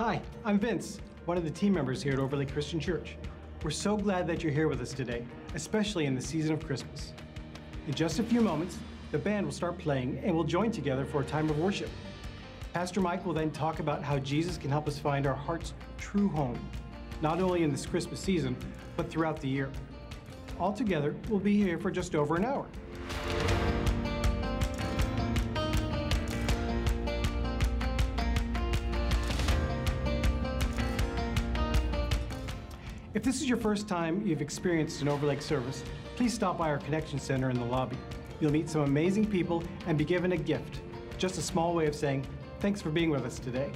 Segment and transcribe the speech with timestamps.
[0.00, 3.18] Hi, I'm Vince, one of the team members here at Overlake Christian Church.
[3.62, 7.12] We're so glad that you're here with us today, especially in the season of Christmas.
[7.86, 8.78] In just a few moments,
[9.12, 11.90] the band will start playing and we'll join together for a time of worship.
[12.72, 16.30] Pastor Mike will then talk about how Jesus can help us find our heart's true
[16.30, 16.58] home,
[17.20, 18.56] not only in this Christmas season,
[18.96, 19.70] but throughout the year.
[20.58, 22.64] Altogether, we'll be here for just over an hour.
[33.20, 35.84] If this is your first time you've experienced an Overlake service,
[36.16, 37.98] please stop by our Connection Center in the lobby.
[38.40, 40.80] You'll meet some amazing people and be given a gift.
[41.18, 42.26] Just a small way of saying,
[42.60, 43.70] thanks for being with us today.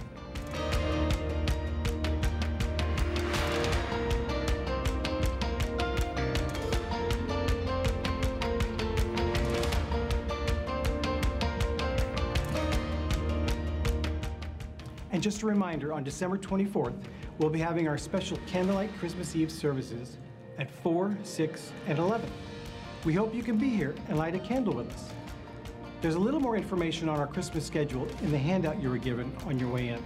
[15.12, 16.94] And just a reminder, on December 24th,
[17.38, 20.18] we'll be having our special Candlelight Christmas Eve services
[20.58, 22.30] at 4, 6, and 11.
[23.04, 25.10] We hope you can be here and light a candle with us.
[26.00, 29.34] There's a little more information on our Christmas schedule in the handout you were given
[29.46, 30.02] on your way in.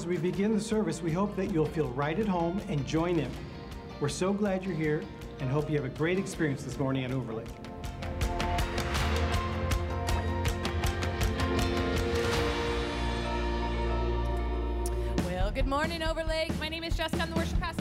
[0.00, 3.18] As we begin the service, we hope that you'll feel right at home and join
[3.18, 3.30] in.
[4.00, 5.02] We're so glad you're here
[5.40, 7.46] and hope you have a great experience this morning at Overlake.
[15.26, 16.58] Well, good morning, Overlake.
[16.58, 17.22] My name is Jessica.
[17.22, 17.79] I'm the worship pastor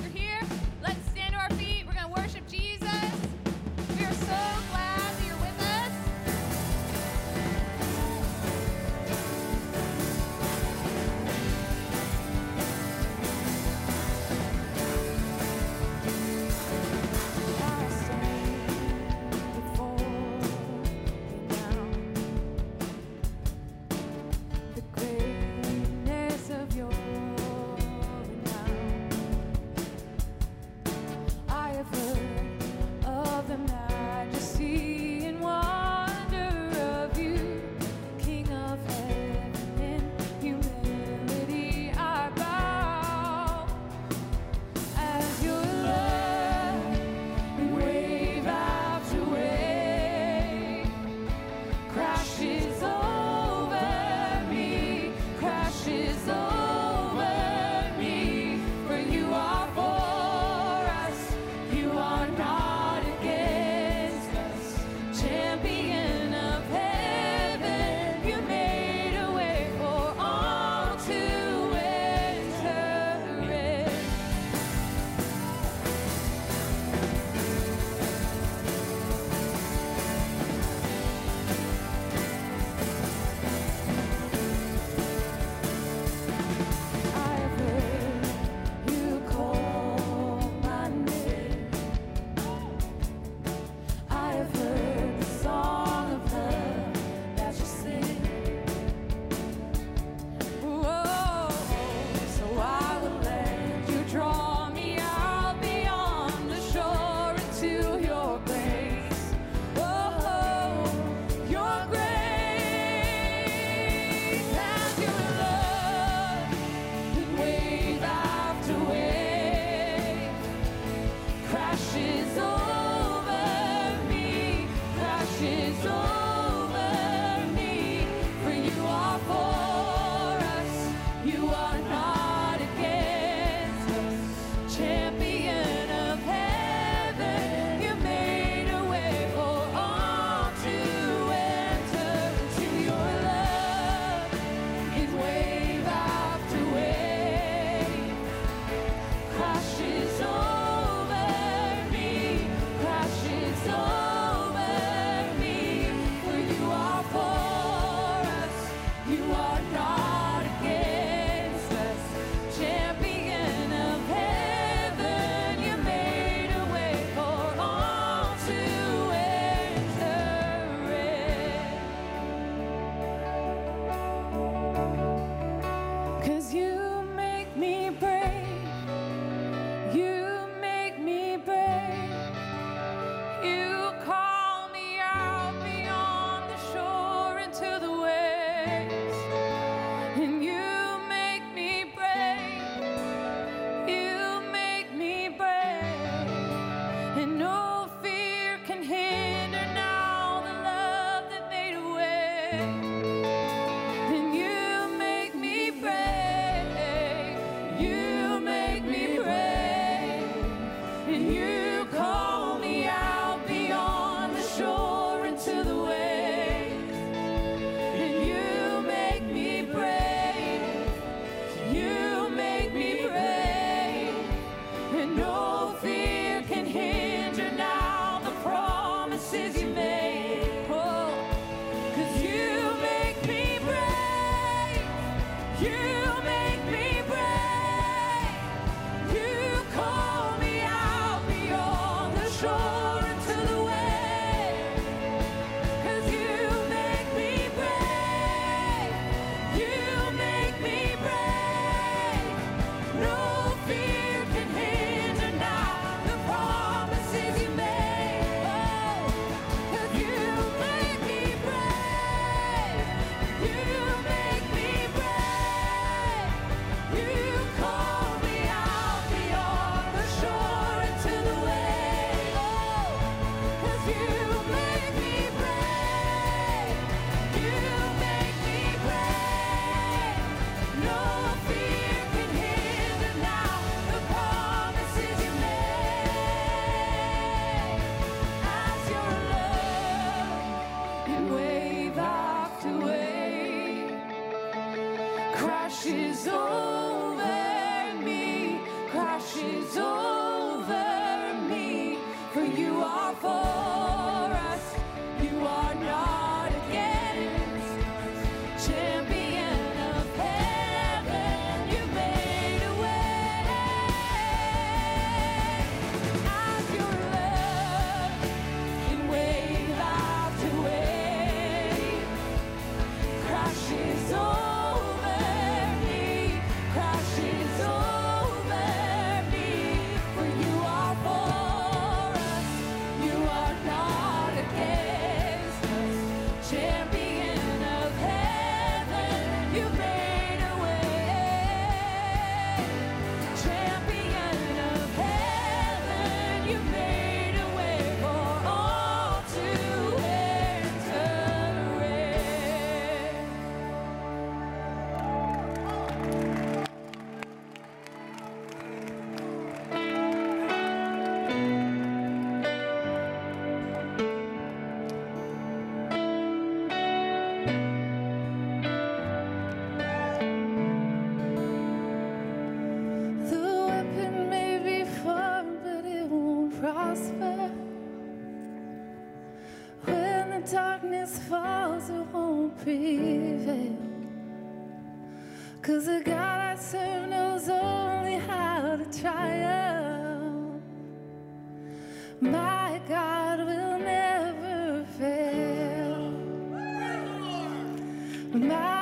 [398.39, 398.78] My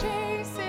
[0.00, 0.67] Oh,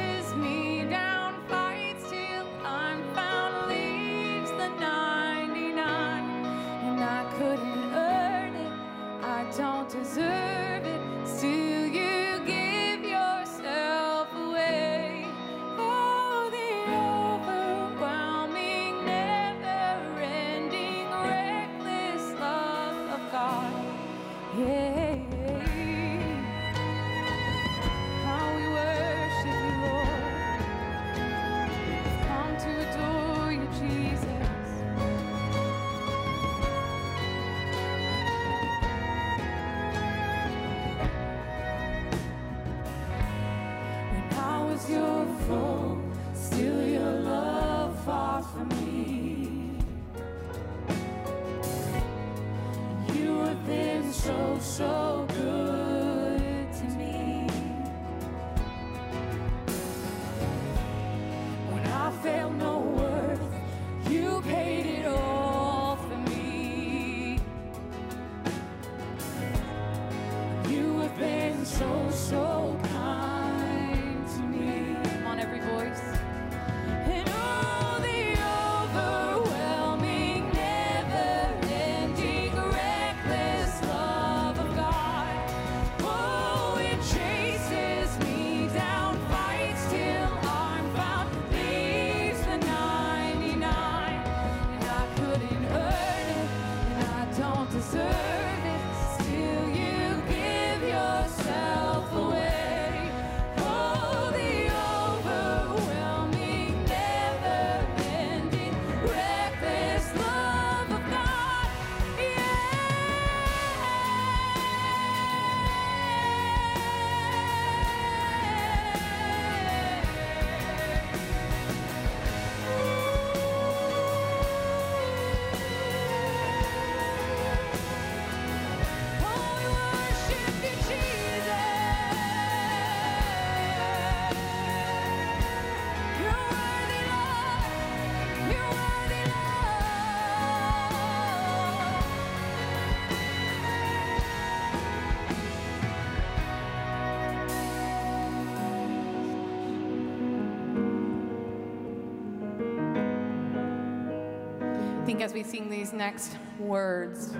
[155.19, 157.33] think as we sing these next words,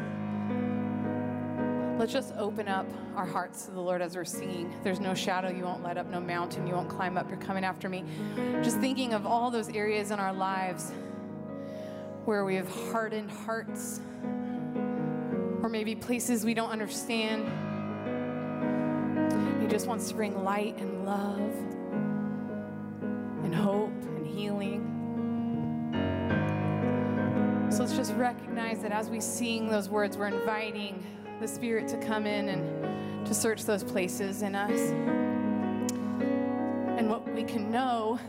[1.98, 4.74] let's just open up our hearts to the Lord as we're singing.
[4.84, 7.30] There's no shadow you won't light up, no mountain you won't climb up.
[7.30, 8.04] You're coming after me.
[8.62, 10.92] Just thinking of all those areas in our lives
[12.26, 14.02] where we have hardened hearts,
[15.63, 17.48] or maybe places we don't understand.
[19.62, 21.54] He just wants to bring light and love
[28.19, 31.03] recognize that as we sing those words, we're inviting
[31.39, 34.79] the Spirit to come in and to search those places in us.
[36.99, 38.19] And what we can know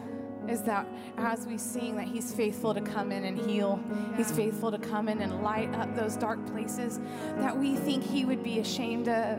[0.48, 0.87] is that
[1.18, 3.81] as we sing that he's faithful to come in and heal.
[4.16, 6.98] He's faithful to come in and light up those dark places
[7.37, 9.38] that we think he would be ashamed of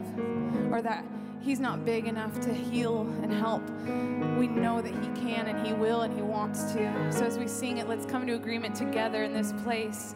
[0.72, 1.04] or that
[1.42, 3.68] he's not big enough to heal and help.
[4.38, 7.12] We know that he can and he will and he wants to.
[7.12, 10.16] So as we sing it let's come into agreement together in this place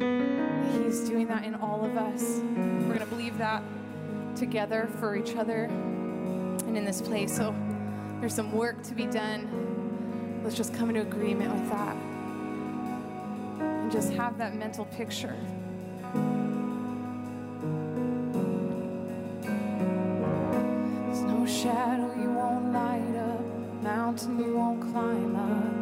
[0.00, 2.40] he's doing that in all of us.
[2.42, 3.62] We're going to believe that
[4.36, 7.34] together for each other and in this place.
[7.34, 7.54] So
[8.20, 10.40] there's some work to be done.
[10.42, 11.96] Let's just come into agreement with that
[13.60, 15.36] and just have that mental picture.
[21.06, 23.40] There's no shadow you won't light up,
[23.82, 25.73] mountain you won't climb up.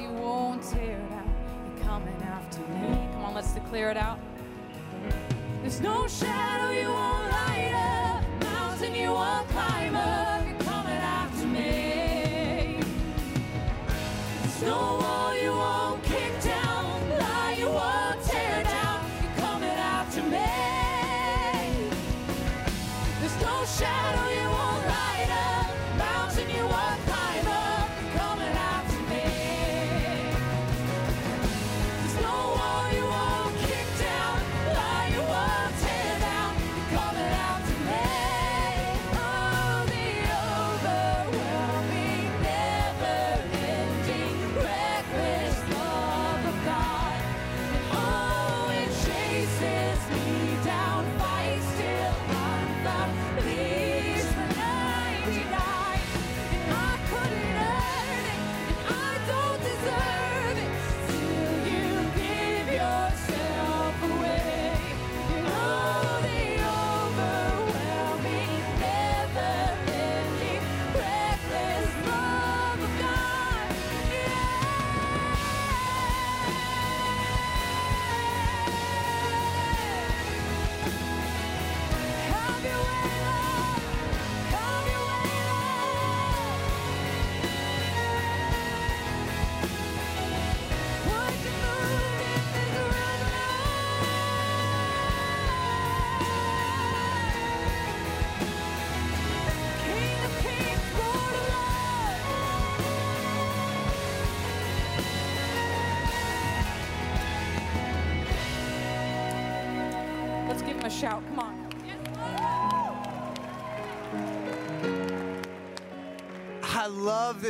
[0.00, 1.34] You won't tear down.
[1.66, 3.08] You're coming after me.
[3.12, 4.18] Come on, let's declare it out.
[5.60, 10.46] There's no shadow you won't light up, mountain you won't climb up.
[10.46, 12.80] You're coming after me.
[14.42, 14.99] There's no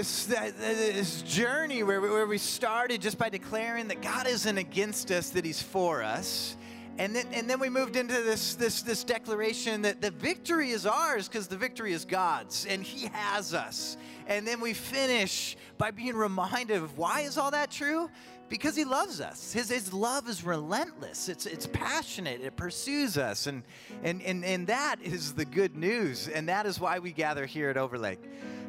[0.00, 5.10] this this journey where we, where we started just by declaring that God isn't against
[5.10, 6.56] us, that He's for us.
[6.96, 10.86] And then, and then we moved into this, this, this declaration that the victory is
[10.86, 13.98] ours because the victory is God's and He has us.
[14.26, 18.08] And then we finish by being reminded of why is all that true?
[18.48, 19.52] Because He loves us.
[19.52, 23.46] His, his love is relentless, it's, it's passionate, it pursues us.
[23.46, 23.64] And,
[24.02, 26.26] and, and, and that is the good news.
[26.26, 28.22] And that is why we gather here at Overlake.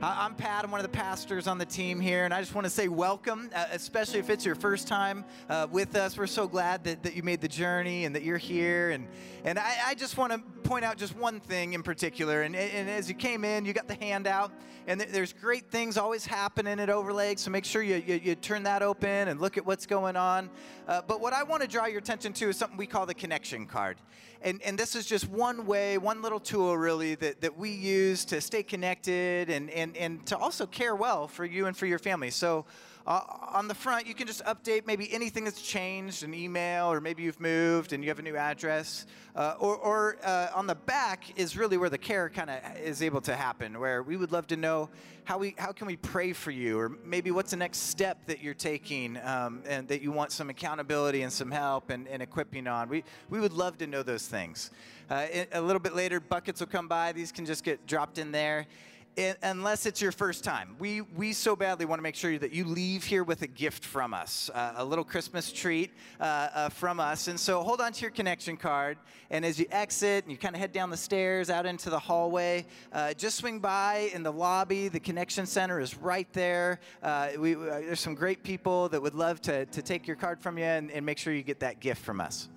[0.03, 0.65] I'm Pat.
[0.65, 2.87] I'm one of the pastors on the team here, and I just want to say
[2.87, 6.17] welcome, uh, especially if it's your first time uh, with us.
[6.17, 8.89] We're so glad that, that you made the journey and that you're here.
[8.89, 9.07] And,
[9.43, 12.41] and I, I just want to point out just one thing in particular.
[12.41, 14.51] And, and as you came in, you got the handout,
[14.87, 18.33] and th- there's great things always happening at Overlake, so make sure you, you, you
[18.33, 20.49] turn that open and look at what's going on.
[20.87, 23.13] Uh, but what I want to draw your attention to is something we call the
[23.13, 23.97] connection card.
[24.43, 28.25] And, and this is just one way, one little tool really that, that we use
[28.25, 31.99] to stay connected and, and, and to also care well for you and for your
[31.99, 32.31] family.
[32.31, 32.65] So
[33.07, 33.21] uh,
[33.53, 37.23] on the front, you can just update maybe anything that's changed, an email, or maybe
[37.23, 39.07] you've moved and you have a new address.
[39.35, 43.01] Uh, or or uh, on the back is really where the care kind of is
[43.01, 44.89] able to happen, where we would love to know
[45.23, 48.43] how we how can we pray for you, or maybe what's the next step that
[48.43, 52.67] you're taking um, and that you want some accountability and some help and, and equipping
[52.67, 52.87] on.
[52.87, 54.69] We we would love to know those things.
[55.09, 57.11] Uh, a little bit later, buckets will come by.
[57.11, 58.67] These can just get dropped in there
[59.17, 60.75] i- unless it's your first time.
[60.79, 63.85] We, we so badly want to make sure that you leave here with a gift
[63.85, 67.27] from us, uh, a little Christmas treat uh, uh, from us.
[67.27, 68.97] And so hold on to your connection card.
[69.29, 71.99] And as you exit and you kind of head down the stairs out into the
[71.99, 74.87] hallway, uh, just swing by in the lobby.
[74.87, 76.79] The connection center is right there.
[77.01, 80.39] Uh, we, uh, there's some great people that would love to, to take your card
[80.39, 82.49] from you and, and make sure you get that gift from us.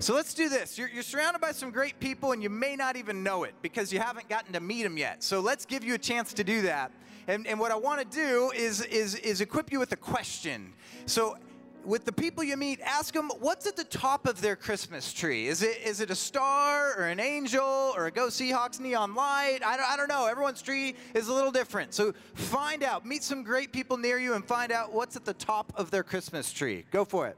[0.00, 0.78] So let's do this.
[0.78, 3.92] You're, you're surrounded by some great people, and you may not even know it because
[3.92, 5.22] you haven't gotten to meet them yet.
[5.22, 6.90] So let's give you a chance to do that.
[7.28, 10.72] And, and what I want to do is, is, is equip you with a question.
[11.04, 11.36] So
[11.84, 15.48] with the people you meet, ask them what's at the top of their Christmas tree.
[15.48, 19.60] Is it is it a star or an angel or a Go Seahawks neon light?
[19.64, 20.26] I don't, I don't know.
[20.26, 21.92] Everyone's tree is a little different.
[21.92, 23.04] So find out.
[23.04, 26.02] Meet some great people near you and find out what's at the top of their
[26.02, 26.86] Christmas tree.
[26.90, 27.36] Go for it.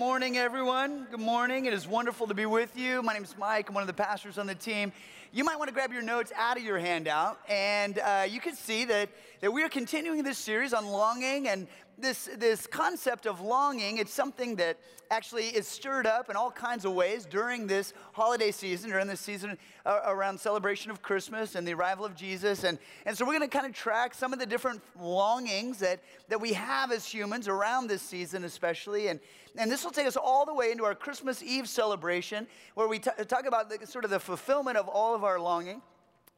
[0.00, 1.06] Morning, everyone.
[1.10, 1.66] Good morning.
[1.66, 3.02] It is wonderful to be with you.
[3.02, 3.68] My name is Mike.
[3.68, 4.92] I'm one of the pastors on the team.
[5.30, 8.54] You might want to grab your notes out of your handout, and uh, you can
[8.56, 9.10] see that,
[9.42, 11.68] that we are continuing this series on longing and
[12.00, 13.98] this, this concept of longing.
[13.98, 14.78] It's something that
[15.10, 19.20] actually is stirred up in all kinds of ways during this holiday season, during this
[19.20, 22.64] season uh, around celebration of Christmas and the arrival of Jesus.
[22.64, 26.00] And, and so we're going to kind of track some of the different longings that,
[26.28, 29.08] that we have as humans around this season, especially.
[29.08, 29.20] And,
[29.56, 33.00] and this will take us all the way into our Christmas Eve celebration, where we
[33.00, 35.82] t- talk about the, sort of the fulfillment of all of our longing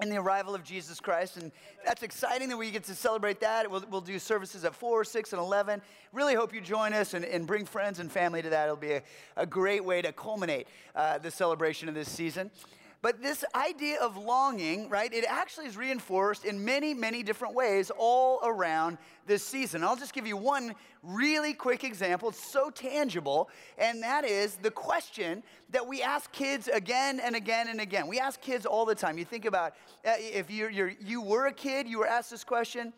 [0.08, 1.36] the arrival of Jesus Christ.
[1.36, 1.52] And
[1.84, 3.70] that's exciting that we get to celebrate that.
[3.70, 5.82] We'll, we'll do services at 4, 6, and 11.
[6.12, 8.64] Really hope you join us and, and bring friends and family to that.
[8.64, 9.02] It'll be a,
[9.36, 12.50] a great way to culminate uh, the celebration of this season.
[13.02, 17.90] But this idea of longing, right, it actually is reinforced in many, many different ways
[17.98, 19.82] all around this season.
[19.82, 22.28] I'll just give you one really quick example.
[22.28, 27.66] It's so tangible, and that is the question that we ask kids again and again
[27.66, 28.06] and again.
[28.06, 29.18] We ask kids all the time.
[29.18, 29.72] You think about
[30.06, 32.92] uh, if you're, you're, you were a kid, you were asked this question.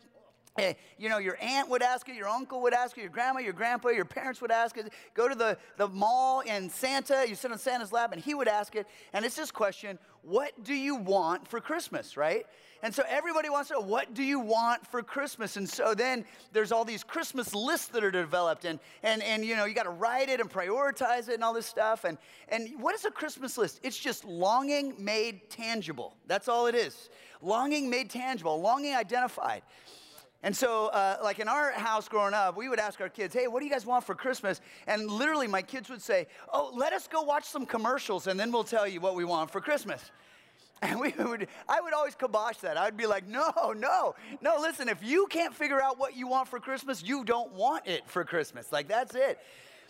[0.57, 3.39] Eh, you know, your aunt would ask it, your uncle would ask it, your grandma,
[3.39, 4.89] your grandpa, your parents would ask it.
[5.13, 8.47] Go to the, the mall and Santa, you sit on Santa's lap and he would
[8.47, 8.87] ask it.
[9.11, 12.45] And it's this question what do you want for Christmas, right?
[12.81, 15.57] And so everybody wants to know, what do you want for Christmas?
[15.57, 19.55] And so then there's all these Christmas lists that are developed, and, and, and you
[19.55, 22.05] know, you got to write it and prioritize it and all this stuff.
[22.05, 22.17] And,
[22.49, 23.81] and what is a Christmas list?
[23.83, 26.15] It's just longing made tangible.
[26.27, 27.09] That's all it is.
[27.41, 29.61] Longing made tangible, longing identified.
[30.45, 33.47] And so, uh, like in our house growing up, we would ask our kids, hey,
[33.47, 34.61] what do you guys want for Christmas?
[34.85, 38.51] And literally, my kids would say, oh, let us go watch some commercials and then
[38.51, 40.01] we'll tell you what we want for Christmas.
[40.81, 42.77] And we would, I would always kibosh that.
[42.77, 46.49] I'd be like, no, no, no, listen, if you can't figure out what you want
[46.49, 48.73] for Christmas, you don't want it for Christmas.
[48.73, 49.39] Like, that's it.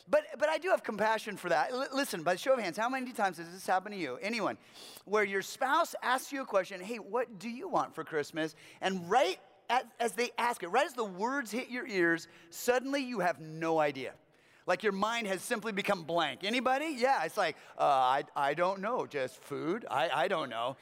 [0.08, 1.72] But, but I do have compassion for that.
[1.72, 4.20] L- listen, by show of hands, how many times has this happened to you?
[4.22, 4.58] Anyone?
[5.06, 8.56] Where your spouse asks you a question, hey, what do you want for Christmas?
[8.80, 13.04] And right as, as they ask it, right as the words hit your ears, suddenly
[13.04, 14.14] you have no idea.
[14.68, 16.44] Like your mind has simply become blank.
[16.44, 16.96] Anybody?
[16.98, 19.86] Yeah, it's like, uh, I, I don't know, just food?
[19.90, 20.76] I, I don't know.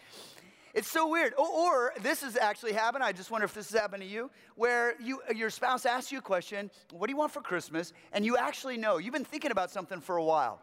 [0.73, 1.33] It's so weird.
[1.37, 3.03] Or, or, this has actually happened.
[3.03, 6.17] I just wonder if this has happened to you, where you, your spouse asks you
[6.17, 7.93] a question, What do you want for Christmas?
[8.11, 8.97] And you actually know.
[8.97, 10.59] You've been thinking about something for a while.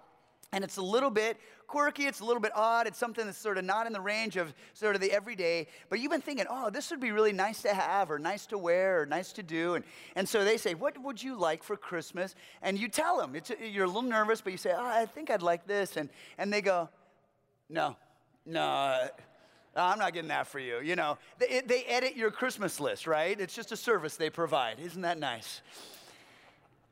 [0.53, 1.37] And it's a little bit
[1.71, 4.37] quirky, it's a little bit odd, it's something that's sort of not in the range
[4.37, 7.63] of sort of the everyday, but you've been thinking, oh, this would be really nice
[7.63, 9.75] to have, or nice to wear, or nice to do.
[9.75, 9.85] And,
[10.17, 12.35] and so they say, what would you like for Christmas?
[12.61, 15.31] And you tell them, it's, you're a little nervous, but you say, oh, I think
[15.31, 15.97] I'd like this.
[15.97, 16.89] And, and they go,
[17.69, 17.97] no,
[18.45, 19.09] no.
[19.77, 20.81] I'm not getting that for you.
[20.81, 23.39] You know, they, they edit your Christmas list, right?
[23.41, 24.81] It's just a service they provide.
[24.81, 25.63] Isn't that nice?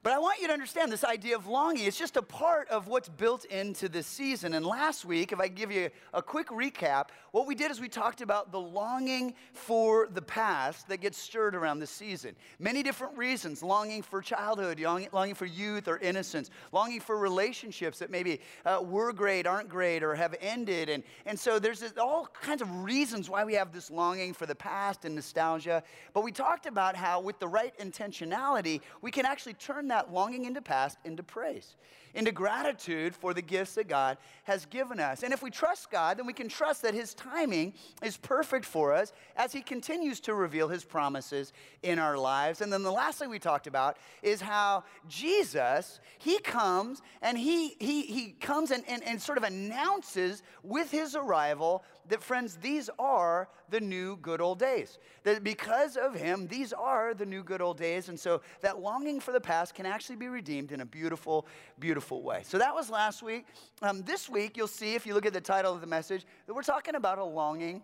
[0.05, 1.85] But I want you to understand this idea of longing.
[1.85, 4.55] It's just a part of what's built into this season.
[4.55, 7.89] And last week, if I give you a quick recap, what we did is we
[7.89, 12.37] talked about the longing for the past that gets stirred around this season.
[12.61, 18.09] Many different reasons longing for childhood, longing for youth or innocence, longing for relationships that
[18.09, 20.91] maybe uh, were great, aren't great, or have ended.
[20.91, 24.55] And, and so there's all kinds of reasons why we have this longing for the
[24.55, 25.83] past and nostalgia.
[26.15, 30.45] But we talked about how, with the right intentionality, we can actually turn that longing
[30.45, 31.77] into past into praise,
[32.15, 35.23] into gratitude for the gifts that God has given us.
[35.23, 38.93] And if we trust God, then we can trust that His timing is perfect for
[38.93, 42.61] us as He continues to reveal His promises in our lives.
[42.61, 47.77] And then the last thing we talked about is how Jesus, He comes and He,
[47.79, 52.91] he, he comes and, and, and sort of announces with His arrival that, friends, these
[52.99, 54.99] are the new good old days.
[55.25, 58.09] That because of him, these are the new good old days.
[58.09, 61.47] And so that longing for the past can actually be redeemed in a beautiful,
[61.79, 62.43] beautiful way.
[62.45, 63.47] So that was last week.
[63.81, 66.53] Um, this week, you'll see, if you look at the title of the message, that
[66.53, 67.83] we're talking about a longing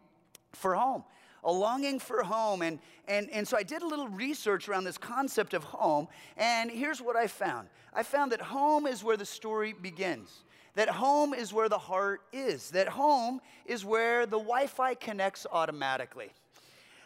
[0.52, 1.04] for home
[1.46, 2.62] a longing for home.
[2.62, 6.70] And, and, and so I did a little research around this concept of home, and
[6.70, 10.42] here's what I found I found that home is where the story begins
[10.74, 15.46] that home is where the heart is, that home is where the Wi Fi connects
[15.52, 16.32] automatically.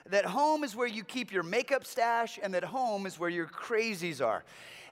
[0.09, 3.47] That home is where you keep your makeup stash, and that home is where your
[3.47, 4.43] crazies are.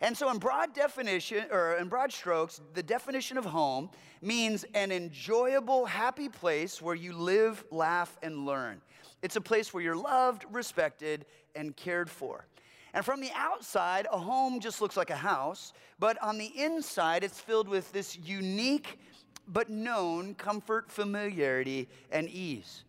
[0.00, 4.92] And so, in broad definition, or in broad strokes, the definition of home means an
[4.92, 8.80] enjoyable, happy place where you live, laugh, and learn.
[9.22, 12.46] It's a place where you're loved, respected, and cared for.
[12.92, 17.24] And from the outside, a home just looks like a house, but on the inside,
[17.24, 18.98] it's filled with this unique
[19.48, 22.84] but known comfort, familiarity, and ease.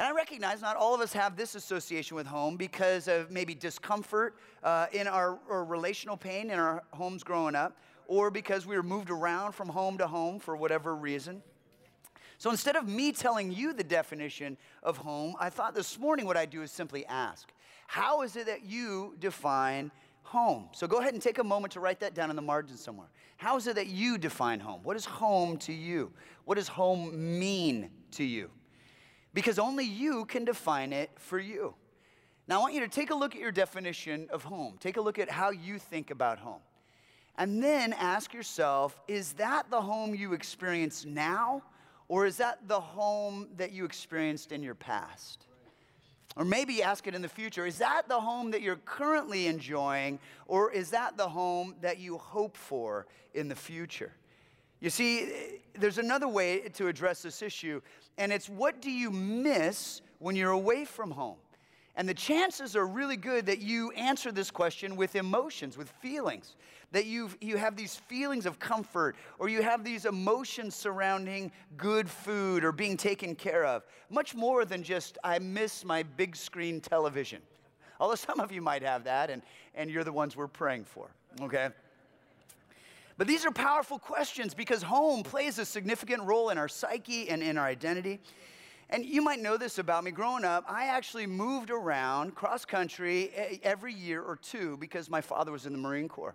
[0.00, 3.54] And I recognize not all of us have this association with home because of maybe
[3.54, 4.34] discomfort
[4.64, 8.82] uh, in our, our relational pain in our homes growing up, or because we were
[8.82, 11.42] moved around from home to home for whatever reason.
[12.38, 16.38] So instead of me telling you the definition of home, I thought this morning what
[16.38, 17.52] I'd do is simply ask,
[17.86, 20.70] how is it that you define home?
[20.72, 23.08] So go ahead and take a moment to write that down in the margin somewhere.
[23.36, 24.80] How is it that you define home?
[24.82, 26.10] What is home to you?
[26.46, 28.48] What does home mean to you?
[29.32, 31.74] Because only you can define it for you.
[32.48, 34.76] Now, I want you to take a look at your definition of home.
[34.80, 36.60] Take a look at how you think about home.
[37.38, 41.62] And then ask yourself is that the home you experience now,
[42.08, 45.46] or is that the home that you experienced in your past?
[46.36, 50.18] Or maybe ask it in the future is that the home that you're currently enjoying,
[50.46, 54.12] or is that the home that you hope for in the future?
[54.80, 55.30] You see,
[55.74, 57.80] there's another way to address this issue,
[58.18, 61.36] and it's what do you miss when you're away from home?
[61.96, 66.56] And the chances are really good that you answer this question with emotions, with feelings,
[66.92, 72.08] that you you have these feelings of comfort, or you have these emotions surrounding good
[72.08, 76.80] food or being taken care of, much more than just, I miss my big screen
[76.80, 77.42] television.
[77.98, 79.42] Although some of you might have that, and,
[79.74, 81.10] and you're the ones we're praying for,
[81.42, 81.68] okay?
[83.20, 87.42] But these are powerful questions because home plays a significant role in our psyche and
[87.42, 88.18] in our identity.
[88.88, 90.10] And you might know this about me.
[90.10, 95.52] Growing up, I actually moved around cross country every year or two because my father
[95.52, 96.34] was in the Marine Corps.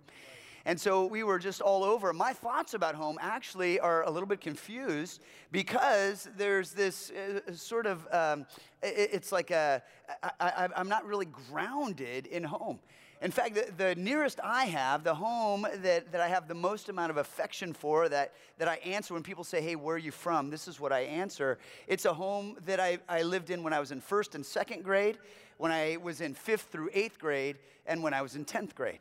[0.65, 2.13] And so we were just all over.
[2.13, 7.87] My thoughts about home actually are a little bit confused because there's this uh, sort
[7.87, 8.45] of, um,
[8.83, 9.81] it, it's like a,
[10.21, 12.77] I, I, I'm not really grounded in home.
[13.25, 16.89] In fact, the, the, nearest I have, the home that, that I have the most
[16.89, 20.11] amount of affection for, that, that I answer when people say, Hey, where are you
[20.11, 20.51] from?
[20.51, 21.57] This is what I answer.
[21.87, 24.83] It's a home that I, I lived in when I was in first and second
[24.83, 25.17] grade,
[25.57, 27.57] when I was in fifth through eighth grade,
[27.87, 28.99] and when I was in 10th grade.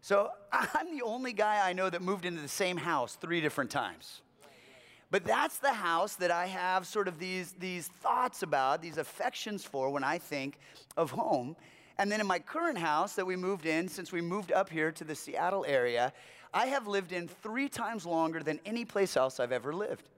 [0.00, 3.70] So I'm the only guy I know that moved into the same house three different
[3.70, 4.20] times.
[5.12, 9.64] But that's the house that I have sort of these, these thoughts about, these affections
[9.64, 10.58] for when I think
[10.96, 11.54] of home.
[12.00, 14.90] And then in my current house that we moved in, since we moved up here
[14.90, 16.14] to the Seattle area,
[16.54, 20.08] I have lived in three times longer than any place else I've ever lived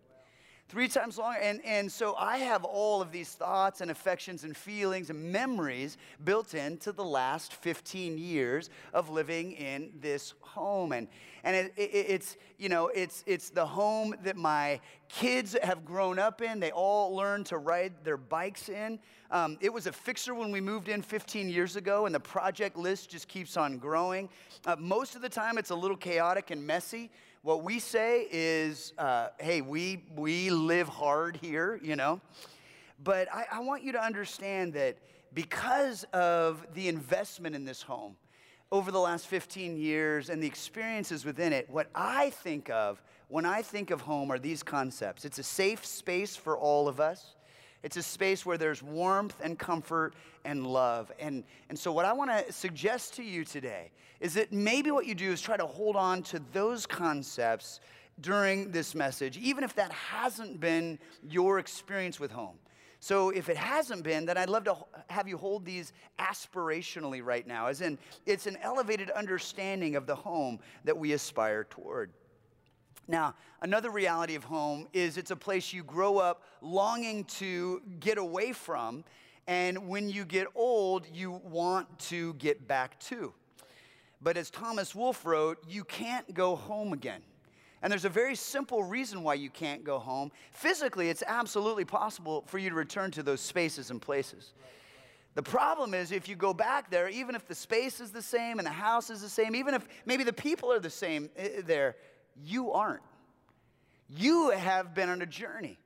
[0.72, 1.38] three times longer.
[1.38, 5.98] And, and so I have all of these thoughts and affections and feelings and memories
[6.24, 10.92] built into the last 15 years of living in this home.
[10.92, 11.08] And,
[11.44, 14.80] and it, it, it's, you know, it's, it's the home that my
[15.10, 16.58] kids have grown up in.
[16.58, 18.98] They all learned to ride their bikes in.
[19.30, 22.78] Um, it was a fixer when we moved in 15 years ago, and the project
[22.78, 24.30] list just keeps on growing.
[24.64, 27.10] Uh, most of the time, it's a little chaotic and messy.
[27.44, 32.20] What we say is, uh, hey, we, we live hard here, you know?
[33.02, 34.98] But I, I want you to understand that
[35.34, 38.14] because of the investment in this home
[38.70, 43.44] over the last 15 years and the experiences within it, what I think of when
[43.44, 45.24] I think of home are these concepts.
[45.24, 47.34] It's a safe space for all of us.
[47.82, 50.14] It's a space where there's warmth and comfort
[50.44, 51.10] and love.
[51.18, 53.90] And, and so, what I want to suggest to you today
[54.20, 57.80] is that maybe what you do is try to hold on to those concepts
[58.20, 62.58] during this message, even if that hasn't been your experience with home.
[63.00, 64.76] So, if it hasn't been, then I'd love to
[65.10, 70.14] have you hold these aspirationally right now, as in it's an elevated understanding of the
[70.14, 72.12] home that we aspire toward.
[73.08, 78.18] Now, another reality of home is it's a place you grow up longing to get
[78.18, 79.04] away from,
[79.46, 83.32] and when you get old, you want to get back to.
[84.20, 87.22] But as Thomas Wolfe wrote, you can't go home again.
[87.82, 90.30] And there's a very simple reason why you can't go home.
[90.52, 94.52] Physically, it's absolutely possible for you to return to those spaces and places.
[95.34, 98.58] The problem is if you go back there, even if the space is the same
[98.58, 101.62] and the house is the same, even if maybe the people are the same eh,
[101.64, 101.96] there,
[102.36, 103.02] you aren't.
[104.08, 105.78] You have been on a journey.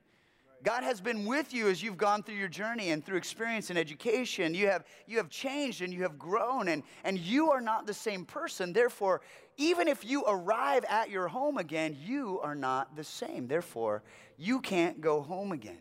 [0.63, 3.79] God has been with you as you've gone through your journey and through experience and
[3.79, 4.53] education.
[4.53, 7.95] You have, you have changed and you have grown, and, and you are not the
[7.95, 8.73] same person.
[8.73, 9.21] Therefore,
[9.59, 13.47] even if you arrive at your home again, you are not the same.
[13.47, 14.03] Therefore,
[14.39, 15.79] you can't go home again.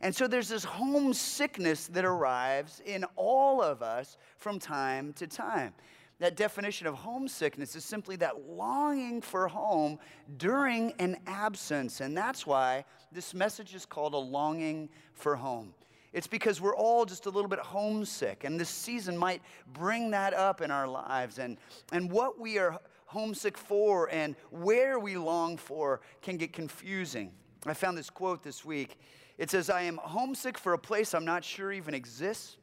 [0.00, 5.74] And so there's this homesickness that arrives in all of us from time to time.
[6.18, 9.98] That definition of homesickness is simply that longing for home
[10.36, 12.00] during an absence.
[12.00, 15.74] And that's why this message is called a longing for home.
[16.12, 19.40] It's because we're all just a little bit homesick, and this season might
[19.72, 21.38] bring that up in our lives.
[21.38, 21.56] And,
[21.90, 27.32] and what we are homesick for and where we long for can get confusing.
[27.66, 28.98] I found this quote this week.
[29.38, 32.56] It says, I am homesick for a place I'm not sure even exists,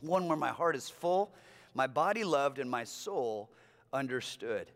[0.00, 1.34] one where my heart is full,
[1.76, 3.50] my body loved, and my soul
[3.92, 4.72] understood.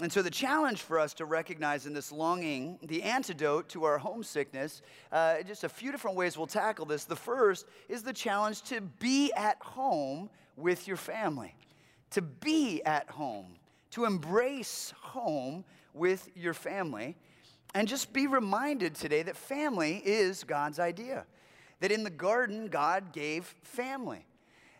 [0.00, 3.98] And so, the challenge for us to recognize in this longing, the antidote to our
[3.98, 4.80] homesickness,
[5.12, 7.04] uh, just a few different ways we'll tackle this.
[7.04, 11.54] The first is the challenge to be at home with your family,
[12.12, 13.56] to be at home,
[13.90, 17.16] to embrace home with your family.
[17.74, 21.26] And just be reminded today that family is God's idea.
[21.80, 24.24] That in the garden, God gave family.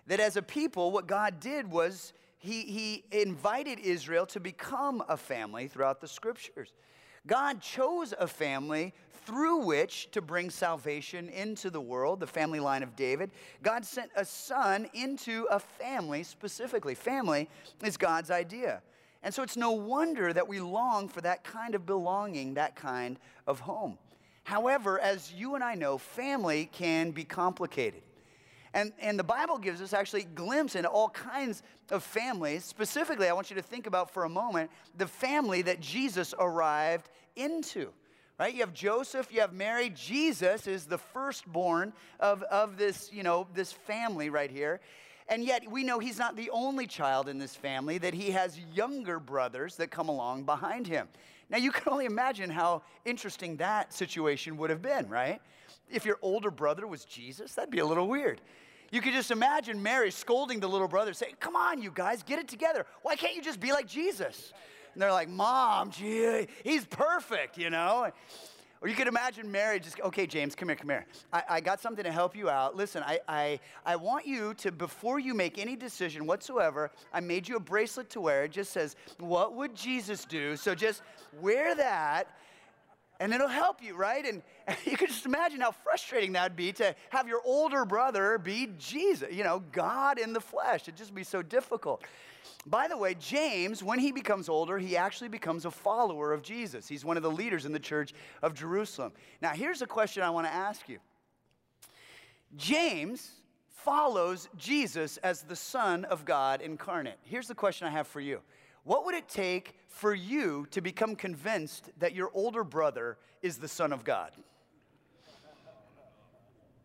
[0.09, 5.17] That as a people, what God did was he, he invited Israel to become a
[5.17, 6.73] family throughout the scriptures.
[7.27, 8.95] God chose a family
[9.27, 13.31] through which to bring salvation into the world, the family line of David.
[13.63, 16.95] God sent a son into a family specifically.
[16.95, 17.51] Family
[17.85, 18.81] is God's idea.
[19.23, 23.19] And so it's no wonder that we long for that kind of belonging, that kind
[23.47, 23.99] of home.
[24.45, 28.01] However, as you and I know, family can be complicated.
[28.75, 32.65] And, and the Bible gives us actually glimpse into all kinds of families.
[32.65, 37.09] Specifically, I want you to think about for a moment the family that Jesus arrived
[37.37, 37.91] into.
[38.39, 38.55] Right?
[38.55, 39.91] You have Joseph, you have Mary.
[39.91, 44.81] Jesus is the firstborn of, of this, you know, this family right here.
[45.29, 48.59] And yet we know he's not the only child in this family, that he has
[48.75, 51.09] younger brothers that come along behind him.
[51.51, 55.41] Now you can only imagine how interesting that situation would have been, right?
[55.91, 58.41] If your older brother was Jesus, that'd be a little weird.
[58.91, 62.39] You could just imagine Mary scolding the little brother, saying, Come on, you guys, get
[62.39, 62.87] it together.
[63.03, 64.53] Why can't you just be like Jesus?
[64.95, 68.11] And they're like, Mom, gee, he's perfect, you know?
[68.81, 71.07] Or you could imagine Mary just, okay, James, come here, come here.
[71.33, 72.77] I, I got something to help you out.
[72.77, 77.49] Listen, I, I, I want you to, before you make any decision whatsoever, I made
[77.49, 78.45] you a bracelet to wear.
[78.45, 80.57] It just says, What would Jesus do?
[80.57, 81.03] So just
[81.41, 82.29] wear that
[83.21, 84.25] and it'll help you, right?
[84.25, 88.39] And, and you can just imagine how frustrating that'd be to have your older brother
[88.39, 90.83] be Jesus, you know, God in the flesh.
[90.83, 92.03] It'd just be so difficult.
[92.67, 96.89] By the way, James, when he becomes older, he actually becomes a follower of Jesus.
[96.89, 98.13] He's one of the leaders in the church
[98.43, 99.13] of Jerusalem.
[99.41, 100.99] Now, here's a question I want to ask you
[102.57, 103.31] James
[103.67, 107.19] follows Jesus as the Son of God incarnate.
[107.23, 108.41] Here's the question I have for you
[108.85, 113.69] What would it take for you to become convinced that your older brother is the
[113.69, 114.33] Son of God?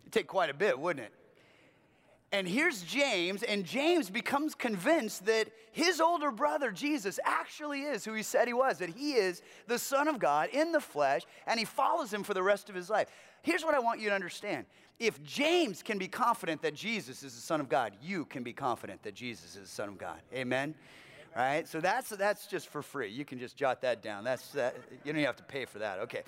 [0.02, 1.14] It'd take quite a bit, wouldn't it?
[2.34, 8.14] And here's James, and James becomes convinced that his older brother, Jesus, actually is who
[8.14, 11.60] he said he was, that he is the Son of God in the flesh, and
[11.60, 13.08] he follows him for the rest of his life.
[13.44, 14.66] Here's what I want you to understand.
[15.00, 18.54] If James can be confident that Jesus is the Son of God, you can be
[18.54, 20.20] confident that Jesus is the Son of God.
[20.34, 20.74] Amen?
[21.36, 21.68] Right?
[21.68, 23.10] So that's, that's just for free.
[23.10, 24.24] You can just jot that down.
[24.24, 26.00] That's, that, you don't have to pay for that.
[26.00, 26.24] Okay.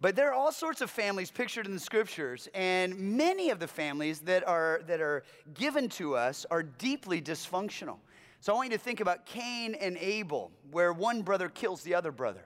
[0.00, 3.66] But there are all sorts of families pictured in the scriptures, and many of the
[3.66, 7.96] families that are, that are given to us are deeply dysfunctional.
[8.40, 11.94] So I want you to think about Cain and Abel, where one brother kills the
[11.94, 12.44] other brother,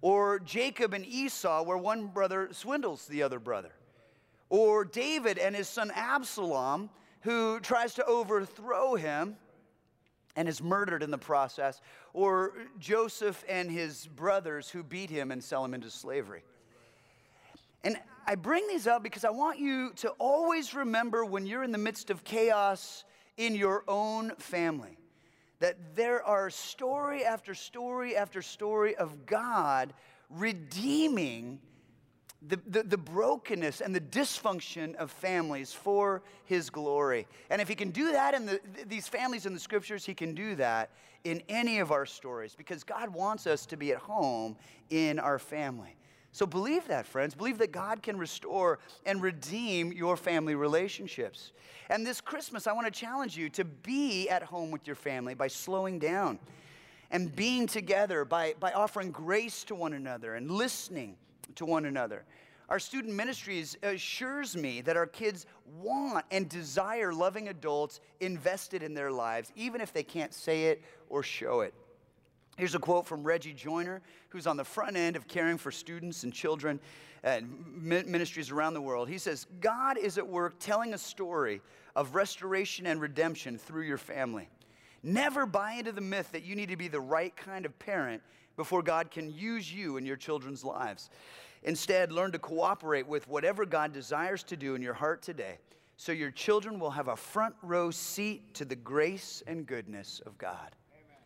[0.00, 3.70] or Jacob and Esau, where one brother swindles the other brother,
[4.50, 6.90] or David and his son Absalom,
[7.20, 9.36] who tries to overthrow him
[10.36, 11.80] and is murdered in the process,
[12.12, 16.42] or Joseph and his brothers who beat him and sell him into slavery.
[17.84, 21.72] And I bring these up because I want you to always remember when you're in
[21.72, 23.04] the midst of chaos
[23.36, 24.96] in your own family
[25.58, 29.94] that there are story after story after story of God
[30.28, 31.60] redeeming
[32.48, 37.26] the, the, the, brokenness and the dysfunction of families for his glory.
[37.50, 40.34] And if he can do that in the, these families in the scriptures, he can
[40.34, 40.90] do that
[41.24, 44.56] in any of our stories because God wants us to be at home
[44.90, 45.96] in our family.
[46.32, 47.34] So believe that, friends.
[47.34, 51.52] Believe that God can restore and redeem your family relationships.
[51.90, 55.34] And this Christmas, I want to challenge you to be at home with your family
[55.34, 56.38] by slowing down
[57.10, 61.16] and being together, by, by offering grace to one another and listening
[61.56, 62.24] to one another.
[62.68, 65.46] Our student ministries assures me that our kids
[65.80, 70.82] want and desire loving adults invested in their lives, even if they can't say it
[71.10, 71.74] or show it.
[72.56, 76.22] Here's a quote from Reggie Joiner, who's on the front end of caring for students
[76.22, 76.80] and children
[77.22, 79.08] and ministries around the world.
[79.08, 81.60] He says, God is at work telling a story
[81.94, 84.48] of restoration and redemption through your family.
[85.02, 88.22] Never buy into the myth that you need to be the right kind of parent
[88.56, 91.10] before God can use you in your children's lives.
[91.62, 95.58] Instead, learn to cooperate with whatever God desires to do in your heart today
[95.96, 100.36] so your children will have a front row seat to the grace and goodness of
[100.38, 100.74] God.
[100.92, 101.18] Amen.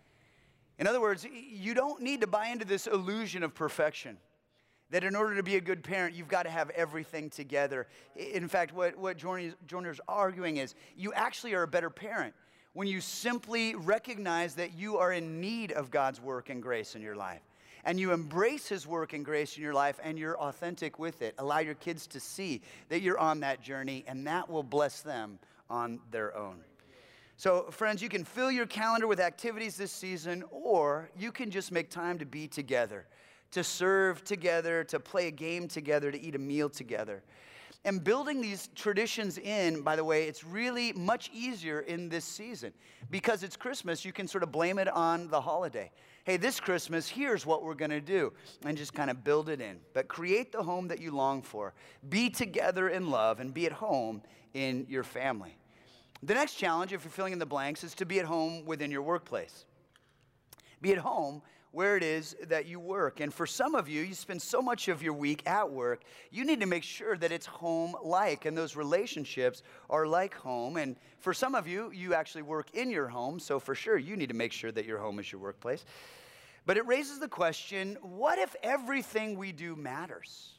[0.79, 4.19] In other words, you don't need to buy into this illusion of perfection.
[4.91, 7.89] That in order to be a good parent, you've got to have everything together.
[8.15, 12.35] In fact, what, what Joiner's arguing is you actually are a better parent
[12.77, 17.01] when you simply recognize that you are in need of God's work and grace in
[17.01, 17.41] your life.
[17.85, 21.35] And you embrace His work and grace in your life and you're authentic with it.
[21.39, 22.61] Allow your kids to see
[22.91, 25.39] that you're on that journey, and that will bless them
[25.71, 26.57] on their own.
[27.39, 31.73] So, friends, you can fill your calendar with activities this season, or you can just
[31.73, 33.07] make time to be together,
[33.53, 37.23] to serve together, to play a game together, to eat a meal together.
[37.87, 42.73] And building these traditions in, by the way, it's really much easier in this season.
[43.13, 45.93] Because it's Christmas, you can sort of blame it on the holiday.
[46.25, 48.33] Hey, this Christmas, here's what we're going to do,
[48.65, 49.79] and just kind of build it in.
[49.95, 51.75] But create the home that you long for.
[52.09, 54.21] Be together in love and be at home
[54.53, 55.57] in your family.
[56.25, 58.91] The next challenge, if you're filling in the blanks, is to be at home within
[58.91, 59.65] your workplace.
[60.83, 61.41] Be at home
[61.77, 63.21] where it is that you work.
[63.21, 66.43] And for some of you, you spend so much of your week at work, you
[66.43, 70.79] need to make sure that it's home like, and those relationships are like home.
[70.79, 74.17] And for some of you, you actually work in your home, so for sure, you
[74.17, 75.85] need to make sure that your home is your workplace.
[76.65, 80.55] But it raises the question what if everything we do matters?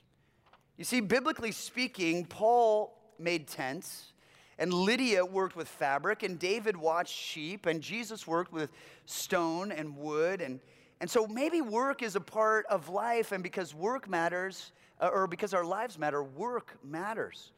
[0.78, 4.12] You see, biblically speaking, Paul made tents,
[4.60, 8.70] and Lydia worked with fabric, and David watched sheep, and Jesus worked with
[9.08, 10.42] stone and wood.
[10.42, 10.60] And,
[11.00, 15.28] and so maybe work is a part of life, and because work matters, uh, or
[15.28, 17.52] because our lives matter, work matters.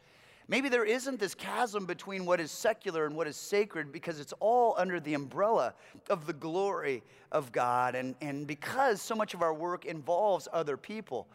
[0.49, 4.33] Maybe there isn't this chasm between what is secular and what is sacred because it's
[4.39, 5.75] all under the umbrella
[6.09, 7.93] of the glory of God.
[7.93, 11.27] And, and because so much of our work involves other people,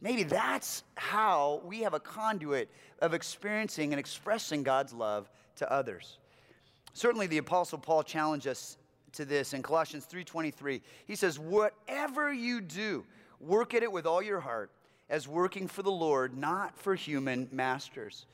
[0.00, 6.18] maybe that's how we have a conduit of experiencing and expressing God's love to others.
[6.92, 8.78] Certainly the apostle Paul challenged us
[9.14, 10.82] to this in Colossians 3:23.
[11.06, 13.06] He says, "Whatever you do,
[13.40, 14.70] work at it with all your heart,
[15.08, 18.26] as working for the Lord, not for human masters."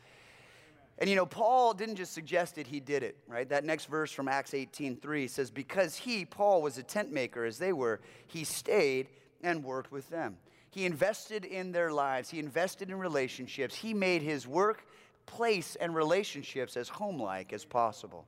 [0.99, 3.49] And you know, Paul didn't just suggest it, he did it, right?
[3.49, 7.59] That next verse from Acts 18:3 says, Because he, Paul, was a tent maker as
[7.59, 9.09] they were, he stayed
[9.43, 10.39] and worked with them.
[10.71, 14.87] He invested in their lives, he invested in relationships, he made his work,
[15.27, 18.27] place, and relationships as homelike as possible.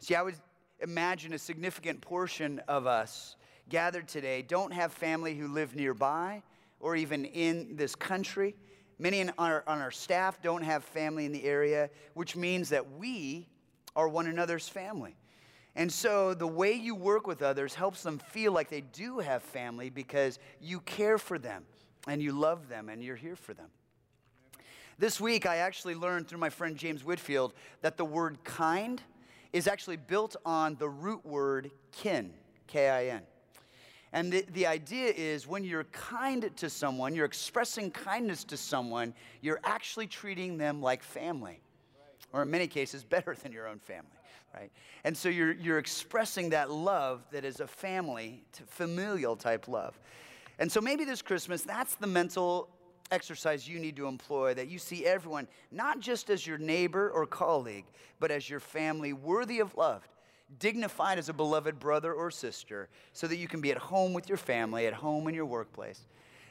[0.00, 0.36] See, I would
[0.82, 3.36] imagine a significant portion of us
[3.68, 6.42] gathered today don't have family who live nearby
[6.80, 8.54] or even in this country.
[8.98, 12.92] Many in our, on our staff don't have family in the area, which means that
[12.98, 13.48] we
[13.94, 15.16] are one another's family.
[15.74, 19.42] And so the way you work with others helps them feel like they do have
[19.42, 21.64] family because you care for them
[22.06, 23.68] and you love them and you're here for them.
[24.98, 29.00] This week, I actually learned through my friend James Whitfield that the word kind
[29.52, 32.32] is actually built on the root word kin,
[32.66, 33.22] K I N.
[34.14, 39.14] And the, the idea is when you're kind to someone, you're expressing kindness to someone,
[39.40, 41.60] you're actually treating them like family,
[42.32, 44.10] or in many cases, better than your own family,
[44.54, 44.70] right?
[45.04, 49.98] And so you're, you're expressing that love that is a family, to familial type love.
[50.58, 52.68] And so maybe this Christmas, that's the mental
[53.12, 57.26] exercise you need to employ that you see everyone not just as your neighbor or
[57.26, 57.84] colleague,
[58.18, 60.02] but as your family worthy of love
[60.58, 64.28] dignified as a beloved brother or sister, so that you can be at home with
[64.28, 66.00] your family, at home in your workplace.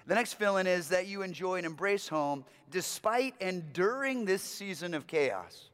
[0.07, 4.41] The next fill in is that you enjoy and embrace home despite and during this
[4.41, 5.69] season of chaos.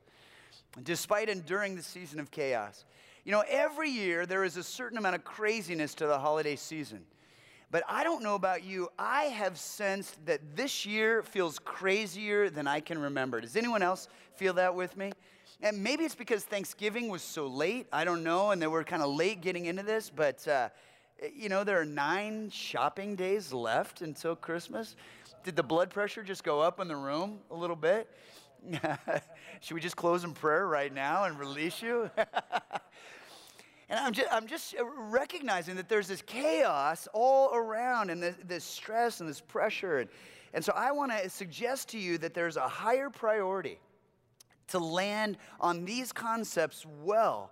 [0.83, 2.85] Despite enduring the season of chaos.
[3.23, 7.05] You know, every year there is a certain amount of craziness to the holiday season.
[7.69, 12.65] But I don't know about you, I have sensed that this year feels crazier than
[12.65, 13.41] I can remember.
[13.41, 15.11] Does anyone else feel that with me?
[15.61, 17.87] And maybe it's because Thanksgiving was so late.
[17.91, 18.51] I don't know.
[18.51, 20.09] And they were kind of late getting into this.
[20.09, 20.69] But, uh,
[21.35, 24.95] you know, there are nine shopping days left until Christmas.
[25.43, 28.09] Did the blood pressure just go up in the room a little bit?
[29.61, 32.09] Should we just close in prayer right now and release you?
[33.89, 38.63] And I'm just, I'm just recognizing that there's this chaos all around and this, this
[38.63, 39.99] stress and this pressure.
[39.99, 40.09] And,
[40.53, 43.79] and so I want to suggest to you that there's a higher priority
[44.69, 47.51] to land on these concepts well,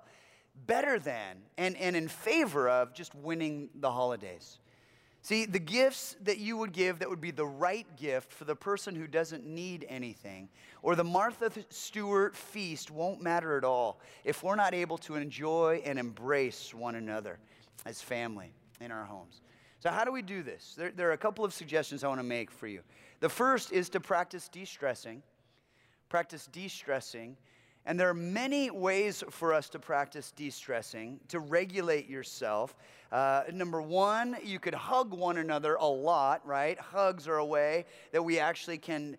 [0.67, 4.59] better than, and, and in favor of just winning the holidays.
[5.25, 8.55] See, the gifts that you would give that would be the right gift for the
[8.55, 10.49] person who doesn't need anything,
[10.83, 15.81] or the Martha Stewart feast won't matter at all if we're not able to enjoy
[15.83, 17.39] and embrace one another
[17.87, 19.41] as family in our homes.
[19.79, 20.75] So, how do we do this?
[20.77, 22.81] There, there are a couple of suggestions I want to make for you.
[23.19, 25.23] The first is to practice de stressing.
[26.07, 27.35] Practice de stressing
[27.85, 32.75] And there are many ways for us to practice de stressing, to regulate yourself.
[33.11, 36.79] Uh, number one, you could hug one another a lot, right?
[36.79, 39.15] Hugs are a way that we actually can,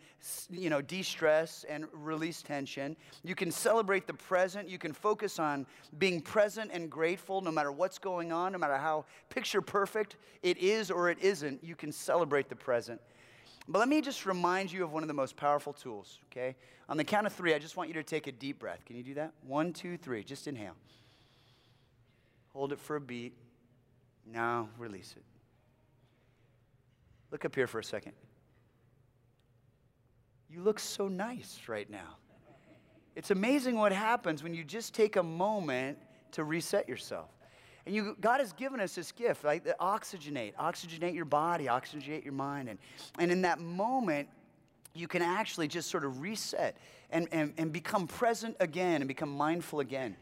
[0.50, 2.96] you know, de stress and release tension.
[3.22, 4.68] You can celebrate the present.
[4.68, 5.64] You can focus on
[5.98, 10.58] being present and grateful no matter what's going on, no matter how picture perfect it
[10.58, 11.62] is or it isn't.
[11.62, 13.00] You can celebrate the present.
[13.68, 16.54] But let me just remind you of one of the most powerful tools, okay?
[16.88, 18.84] On the count of three, I just want you to take a deep breath.
[18.84, 19.32] Can you do that?
[19.46, 20.22] One, two, three.
[20.22, 20.76] Just inhale.
[22.52, 23.34] Hold it for a beat.
[24.24, 25.24] Now release it.
[27.30, 28.12] Look up here for a second.
[30.48, 32.16] You look so nice right now.
[33.16, 35.98] It's amazing what happens when you just take a moment
[36.32, 37.30] to reset yourself.
[37.86, 39.64] And you, God has given us this gift, right?
[39.80, 42.68] Oxygenate, oxygenate your body, oxygenate your mind.
[42.68, 42.78] And,
[43.18, 44.28] and in that moment,
[44.92, 46.76] you can actually just sort of reset
[47.10, 50.16] and, and, and become present again and become mindful again.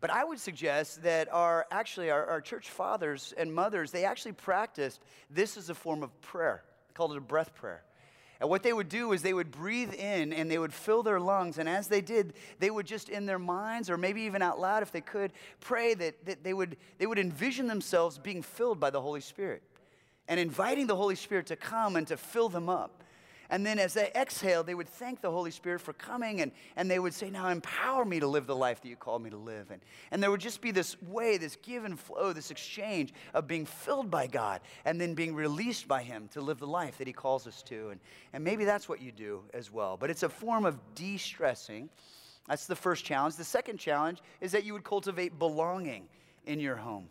[0.00, 4.32] But I would suggest that our actually our, our church fathers and mothers, they actually
[4.32, 5.00] practiced
[5.30, 6.64] this as a form of prayer.
[6.94, 7.82] Called it a breath prayer.
[8.40, 11.18] And what they would do is they would breathe in and they would fill their
[11.18, 11.58] lungs.
[11.58, 14.82] And as they did, they would just in their minds, or maybe even out loud
[14.82, 18.90] if they could, pray that, that they, would, they would envision themselves being filled by
[18.90, 19.62] the Holy Spirit
[20.28, 23.02] and inviting the Holy Spirit to come and to fill them up.
[23.50, 26.90] And then as they exhaled, they would thank the Holy Spirit for coming and, and
[26.90, 29.36] they would say, Now empower me to live the life that you called me to
[29.36, 29.70] live.
[29.70, 29.80] And,
[30.10, 33.66] and there would just be this way, this give and flow, this exchange of being
[33.66, 37.12] filled by God and then being released by Him to live the life that He
[37.12, 37.90] calls us to.
[37.90, 38.00] And,
[38.32, 39.96] and maybe that's what you do as well.
[39.96, 41.88] But it's a form of de stressing.
[42.48, 43.36] That's the first challenge.
[43.36, 46.08] The second challenge is that you would cultivate belonging
[46.46, 47.08] in your home.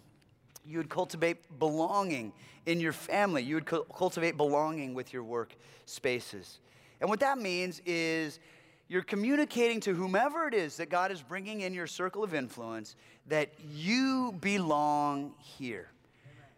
[0.68, 2.34] You would cultivate belonging
[2.66, 3.44] in your family.
[3.44, 5.56] You would cu- cultivate belonging with your work
[5.86, 6.60] spaces.
[7.02, 8.40] And what that means is
[8.88, 12.96] you're communicating to whomever it is that God is bringing in your circle of influence
[13.28, 15.90] that you belong here.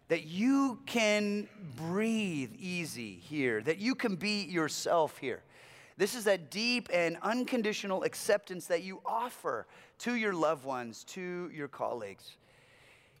[0.08, 5.42] That you can breathe easy here, that you can be yourself here.
[5.98, 9.66] This is that deep and unconditional acceptance that you offer
[9.98, 12.36] to your loved ones, to your colleagues.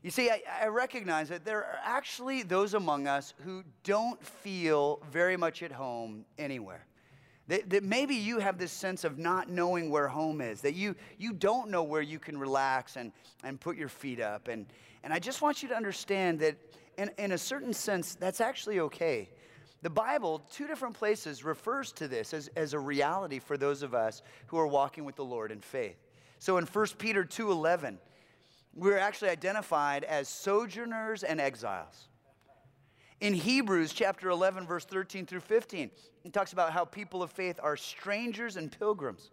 [0.08, 5.02] You see, I, I, recognize that there are actually those among us who don't feel
[5.12, 6.86] very much at home anywhere.
[7.48, 10.96] That, that, maybe you have this sense of not knowing where home is, that you,
[11.18, 13.12] you don't know where you can relax and,
[13.44, 14.48] and put your feet up.
[14.48, 14.64] And,
[15.04, 16.56] and I just want you to understand that,
[16.96, 19.28] in, in a certain sense, that's actually okay.
[19.82, 23.92] The Bible, two different places, refers to this as, as a reality for those of
[23.92, 25.98] us who are walking with the Lord in faith.
[26.38, 27.98] So in 1 Peter 2.11,
[28.78, 32.08] we're actually identified as sojourners and exiles.
[33.20, 35.90] In Hebrews chapter 11, verse 13 through 15,
[36.24, 39.30] it talks about how people of faith are strangers and pilgrims.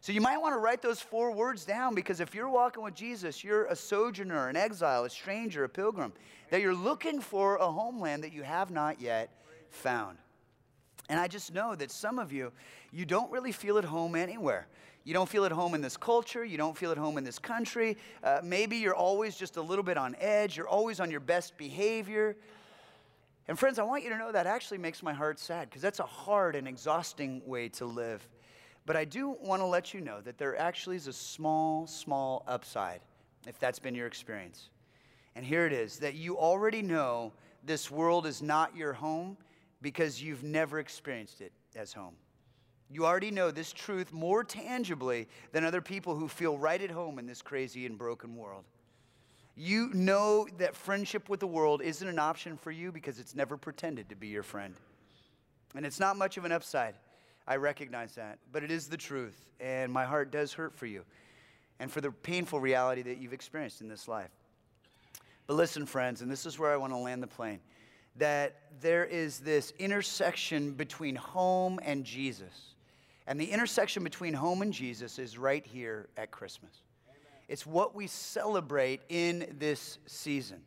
[0.00, 2.94] So you might want to write those four words down because if you're walking with
[2.94, 6.14] Jesus, you're a sojourner, an exile, a stranger, a pilgrim,
[6.48, 9.28] that you're looking for a homeland that you have not yet
[9.68, 10.16] found.
[11.10, 12.50] And I just know that some of you,
[12.92, 14.68] you don't really feel at home anywhere.
[15.04, 16.44] You don't feel at home in this culture.
[16.44, 17.96] You don't feel at home in this country.
[18.22, 20.56] Uh, maybe you're always just a little bit on edge.
[20.56, 22.36] You're always on your best behavior.
[23.48, 26.00] And friends, I want you to know that actually makes my heart sad because that's
[26.00, 28.26] a hard and exhausting way to live.
[28.86, 32.44] But I do want to let you know that there actually is a small, small
[32.46, 33.00] upside
[33.46, 34.68] if that's been your experience.
[35.34, 37.32] And here it is that you already know
[37.64, 39.36] this world is not your home
[39.82, 42.14] because you've never experienced it as home.
[42.92, 47.20] You already know this truth more tangibly than other people who feel right at home
[47.20, 48.64] in this crazy and broken world.
[49.56, 53.56] You know that friendship with the world isn't an option for you because it's never
[53.56, 54.74] pretended to be your friend.
[55.76, 56.94] And it's not much of an upside.
[57.46, 58.38] I recognize that.
[58.50, 59.38] But it is the truth.
[59.60, 61.04] And my heart does hurt for you
[61.78, 64.30] and for the painful reality that you've experienced in this life.
[65.46, 67.60] But listen, friends, and this is where I want to land the plane
[68.16, 72.74] that there is this intersection between home and Jesus
[73.30, 76.82] and the intersection between home and Jesus is right here at Christmas.
[77.46, 80.60] It's what we celebrate in this season.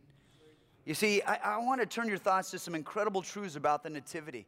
[0.86, 3.90] You see, I, I want to turn your thoughts to some incredible truths about the
[3.90, 4.48] Nativity.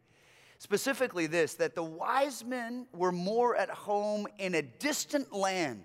[0.60, 5.84] Specifically, this that the wise men were more at home in a distant land,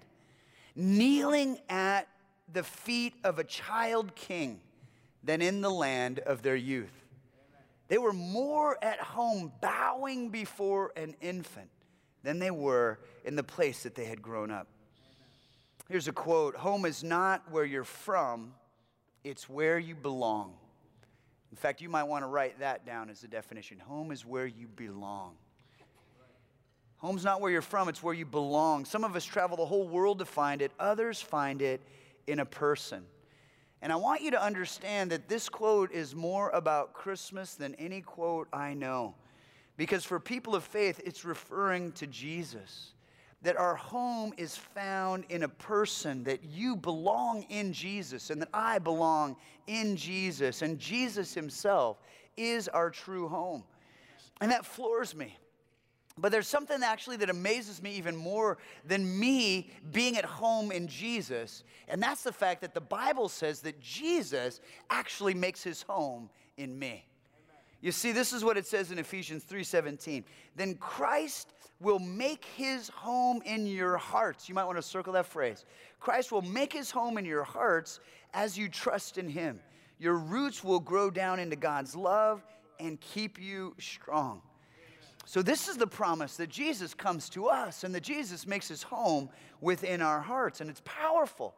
[0.76, 2.06] kneeling at
[2.52, 4.60] the feet of a child king
[5.24, 6.94] than in the land of their youth.
[7.88, 11.70] They were more at home bowing before an infant
[12.22, 14.66] than they were in the place that they had grown up.
[15.88, 18.54] Here's a quote Home is not where you're from,
[19.24, 20.54] it's where you belong.
[21.50, 23.80] In fact, you might want to write that down as a definition.
[23.80, 25.34] Home is where you belong.
[26.98, 28.84] Home's not where you're from, it's where you belong.
[28.84, 31.80] Some of us travel the whole world to find it, others find it
[32.26, 33.04] in a person.
[33.82, 38.02] And I want you to understand that this quote is more about Christmas than any
[38.02, 39.14] quote I know.
[39.80, 42.92] Because for people of faith, it's referring to Jesus.
[43.40, 48.50] That our home is found in a person, that you belong in Jesus, and that
[48.52, 49.36] I belong
[49.68, 50.60] in Jesus.
[50.60, 51.96] And Jesus Himself
[52.36, 53.64] is our true home.
[54.42, 55.38] And that floors me.
[56.18, 60.88] But there's something actually that amazes me even more than me being at home in
[60.88, 61.64] Jesus.
[61.88, 64.60] And that's the fact that the Bible says that Jesus
[64.90, 66.28] actually makes his home
[66.58, 67.06] in me.
[67.80, 70.24] You see, this is what it says in Ephesians 3:17.
[70.54, 74.48] Then Christ will make his home in your hearts.
[74.48, 75.64] You might want to circle that phrase.
[75.98, 78.00] Christ will make his home in your hearts
[78.34, 79.60] as you trust in him.
[79.98, 82.44] Your roots will grow down into God's love
[82.78, 84.42] and keep you strong.
[85.26, 88.82] So, this is the promise that Jesus comes to us and that Jesus makes his
[88.82, 89.28] home
[89.60, 91.54] within our hearts, and it's powerful.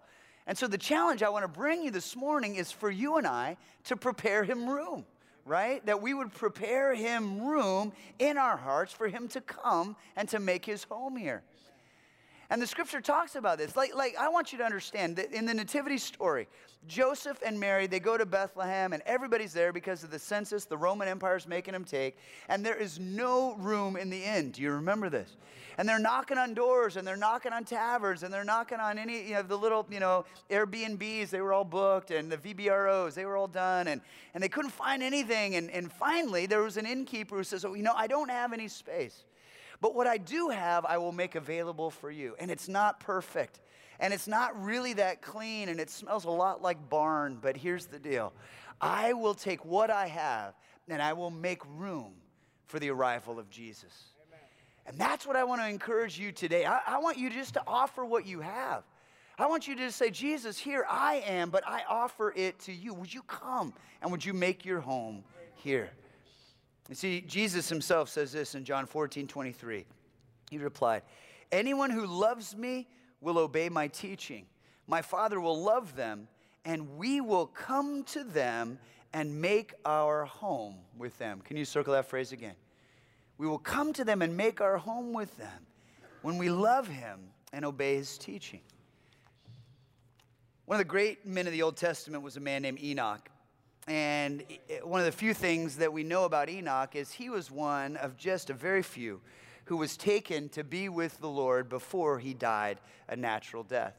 [0.46, 3.26] And so, the challenge I want to bring you this morning is for you and
[3.26, 5.06] I to prepare him room,
[5.44, 5.84] right?
[5.86, 10.38] That we would prepare him room in our hearts for him to come and to
[10.38, 11.42] make his home here.
[12.52, 13.76] And the scripture talks about this.
[13.76, 16.46] Like, like I want you to understand that in the nativity story,
[16.86, 20.76] Joseph and Mary, they go to Bethlehem, and everybody's there because of the census the
[20.76, 22.18] Roman Empire is making them take,
[22.50, 24.50] and there is no room in the inn.
[24.50, 25.34] Do you remember this?
[25.78, 29.28] And they're knocking on doors, and they're knocking on taverns, and they're knocking on any,
[29.28, 33.24] you know, the little, you know, Airbnbs, they were all booked, and the VRBOs, they
[33.24, 34.02] were all done, and,
[34.34, 35.56] and they couldn't find anything.
[35.56, 38.52] And, and finally, there was an innkeeper who says, Oh, you know, I don't have
[38.52, 39.24] any space.
[39.82, 42.36] But what I do have, I will make available for you.
[42.38, 43.60] And it's not perfect.
[43.98, 45.68] And it's not really that clean.
[45.68, 47.36] And it smells a lot like barn.
[47.42, 48.32] But here's the deal
[48.80, 50.54] I will take what I have
[50.88, 52.12] and I will make room
[52.66, 53.92] for the arrival of Jesus.
[54.86, 56.64] And that's what I want to encourage you today.
[56.64, 58.84] I, I want you just to offer what you have.
[59.36, 62.72] I want you to just say, Jesus, here I am, but I offer it to
[62.72, 62.94] you.
[62.94, 65.24] Would you come and would you make your home
[65.56, 65.90] here?
[66.92, 69.86] You see, Jesus himself says this in John 14, 23.
[70.50, 71.00] He replied,
[71.50, 72.86] Anyone who loves me
[73.22, 74.44] will obey my teaching.
[74.86, 76.28] My Father will love them,
[76.66, 78.78] and we will come to them
[79.14, 81.40] and make our home with them.
[81.40, 82.56] Can you circle that phrase again?
[83.38, 85.66] We will come to them and make our home with them
[86.20, 87.20] when we love him
[87.54, 88.60] and obey his teaching.
[90.66, 93.30] One of the great men of the Old Testament was a man named Enoch.
[93.88, 94.44] And
[94.84, 98.16] one of the few things that we know about Enoch is he was one of
[98.16, 99.20] just a very few
[99.64, 102.78] who was taken to be with the Lord before he died
[103.08, 103.94] a natural death.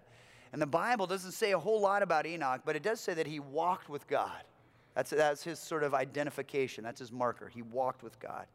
[0.53, 3.27] And the Bible doesn't say a whole lot about Enoch, but it does say that
[3.27, 4.43] he walked with God.
[4.95, 7.49] That's, that's his sort of identification, that's his marker.
[7.49, 8.45] He walked with God.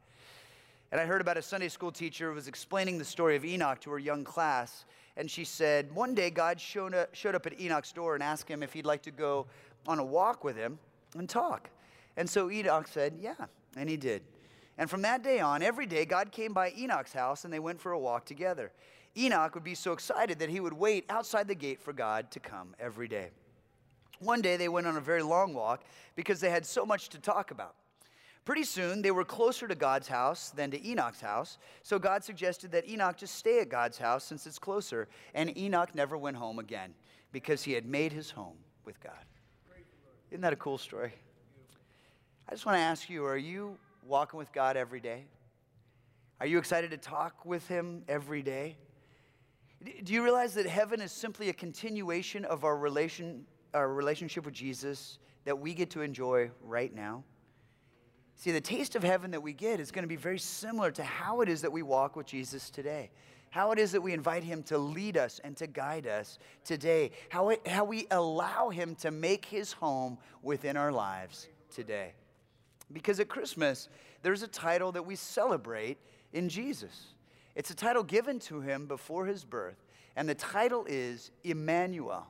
[0.92, 3.80] And I heard about a Sunday school teacher who was explaining the story of Enoch
[3.80, 4.86] to her young class.
[5.16, 8.48] And she said, one day God showed up, showed up at Enoch's door and asked
[8.48, 9.46] him if he'd like to go
[9.86, 10.78] on a walk with him
[11.16, 11.70] and talk.
[12.16, 13.46] And so Enoch said, Yeah,
[13.76, 14.22] and he did.
[14.76, 17.80] And from that day on, every day, God came by Enoch's house and they went
[17.80, 18.70] for a walk together.
[19.16, 22.40] Enoch would be so excited that he would wait outside the gate for God to
[22.40, 23.30] come every day.
[24.20, 25.84] One day, they went on a very long walk
[26.16, 27.74] because they had so much to talk about.
[28.44, 32.72] Pretty soon, they were closer to God's house than to Enoch's house, so God suggested
[32.72, 36.58] that Enoch just stay at God's house since it's closer, and Enoch never went home
[36.58, 36.94] again
[37.30, 39.12] because he had made his home with God.
[40.30, 41.14] Isn't that a cool story?
[42.48, 45.24] I just want to ask you are you walking with God every day?
[46.40, 48.76] Are you excited to talk with Him every day?
[50.04, 54.54] Do you realize that heaven is simply a continuation of our, relation, our relationship with
[54.54, 57.24] Jesus that we get to enjoy right now?
[58.36, 61.02] See, the taste of heaven that we get is going to be very similar to
[61.02, 63.10] how it is that we walk with Jesus today
[63.50, 67.12] how it is that we invite Him to lead us and to guide us today,
[67.28, 72.12] how, it, how we allow Him to make His home within our lives today.
[72.92, 73.88] Because at Christmas,
[74.22, 75.98] there's a title that we celebrate
[76.32, 77.14] in Jesus.
[77.54, 79.84] It's a title given to Him before His birth,
[80.16, 82.26] and the title is Emmanuel.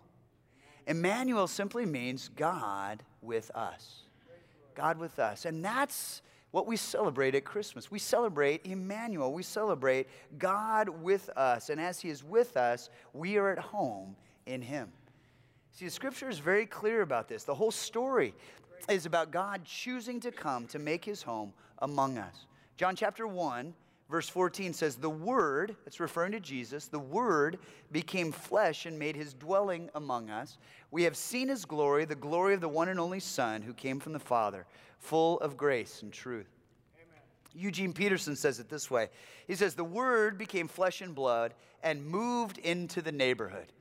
[0.87, 4.03] Emmanuel simply means God with us.
[4.75, 5.45] God with us.
[5.45, 7.91] And that's what we celebrate at Christmas.
[7.91, 9.33] We celebrate Emmanuel.
[9.33, 11.69] We celebrate God with us.
[11.69, 14.91] And as He is with us, we are at home in Him.
[15.73, 17.45] See, the scripture is very clear about this.
[17.45, 18.35] The whole story
[18.89, 22.47] is about God choosing to come to make His home among us.
[22.77, 23.75] John chapter 1,
[24.11, 27.59] verse 14 says, The Word, it's referring to Jesus, the Word
[27.93, 30.59] became flesh and made His dwelling among us.
[30.91, 34.01] We have seen His glory, the glory of the one and only Son who came
[34.01, 34.67] from the Father
[34.99, 36.49] full of grace and truth.
[36.97, 37.23] Amen.
[37.55, 39.09] Eugene Peterson says it this way
[39.47, 43.73] He says, The Word became flesh and blood and moved into the neighborhood.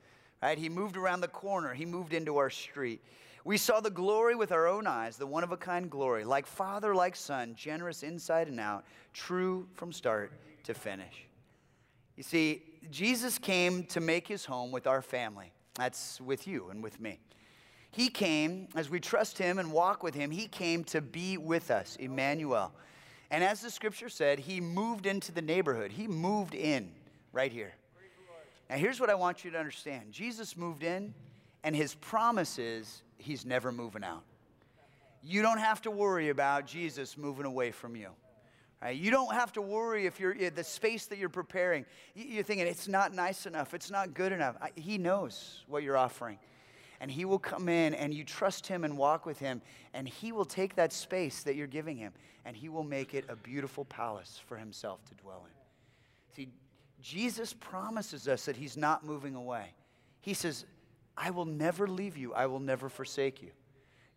[0.42, 0.58] Right?
[0.58, 3.02] He moved around the corner, he moved into our street.
[3.48, 6.46] We saw the glory with our own eyes, the one of a kind glory, like
[6.46, 8.84] Father, like Son, generous inside and out,
[9.14, 10.32] true from start
[10.64, 11.24] to finish.
[12.14, 15.50] You see, Jesus came to make his home with our family.
[15.76, 17.20] That's with you and with me.
[17.90, 21.70] He came, as we trust him and walk with him, he came to be with
[21.70, 22.70] us, Emmanuel.
[23.30, 25.92] And as the scripture said, he moved into the neighborhood.
[25.92, 26.90] He moved in
[27.32, 27.72] right here.
[28.68, 31.14] Now, here's what I want you to understand Jesus moved in,
[31.68, 34.22] and his promise is he's never moving out.
[35.22, 38.08] You don't have to worry about Jesus moving away from you.
[38.80, 38.96] Right?
[38.96, 41.84] You don't have to worry if you're the space that you're preparing.
[42.14, 44.56] You're thinking it's not nice enough, it's not good enough.
[44.76, 46.38] He knows what you're offering.
[47.00, 49.60] And he will come in and you trust him and walk with him,
[49.92, 52.14] and he will take that space that you're giving him
[52.46, 56.34] and he will make it a beautiful palace for himself to dwell in.
[56.34, 56.50] See,
[57.02, 59.74] Jesus promises us that he's not moving away.
[60.22, 60.64] He says,
[61.20, 63.50] I will never leave you, I will never forsake you.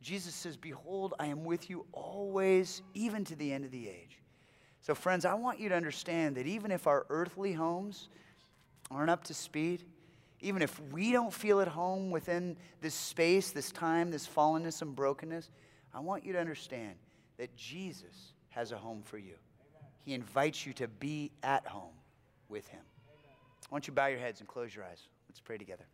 [0.02, 4.20] Jesus says, Behold, I am with you always, even to the end of the age.
[4.82, 8.10] So, friends, I want you to understand that even if our earthly homes
[8.90, 9.84] aren't up to speed,
[10.40, 14.96] even if we don't feel at home within this space, this time, this fallenness and
[14.96, 15.52] brokenness,
[15.94, 16.96] I want you to understand
[17.38, 19.36] that Jesus has a home for you.
[20.04, 21.94] He invites you to be at home
[22.50, 22.82] with Him.
[23.70, 25.08] I want you to bow your heads and close your eyes.
[25.30, 25.86] Let's pray together.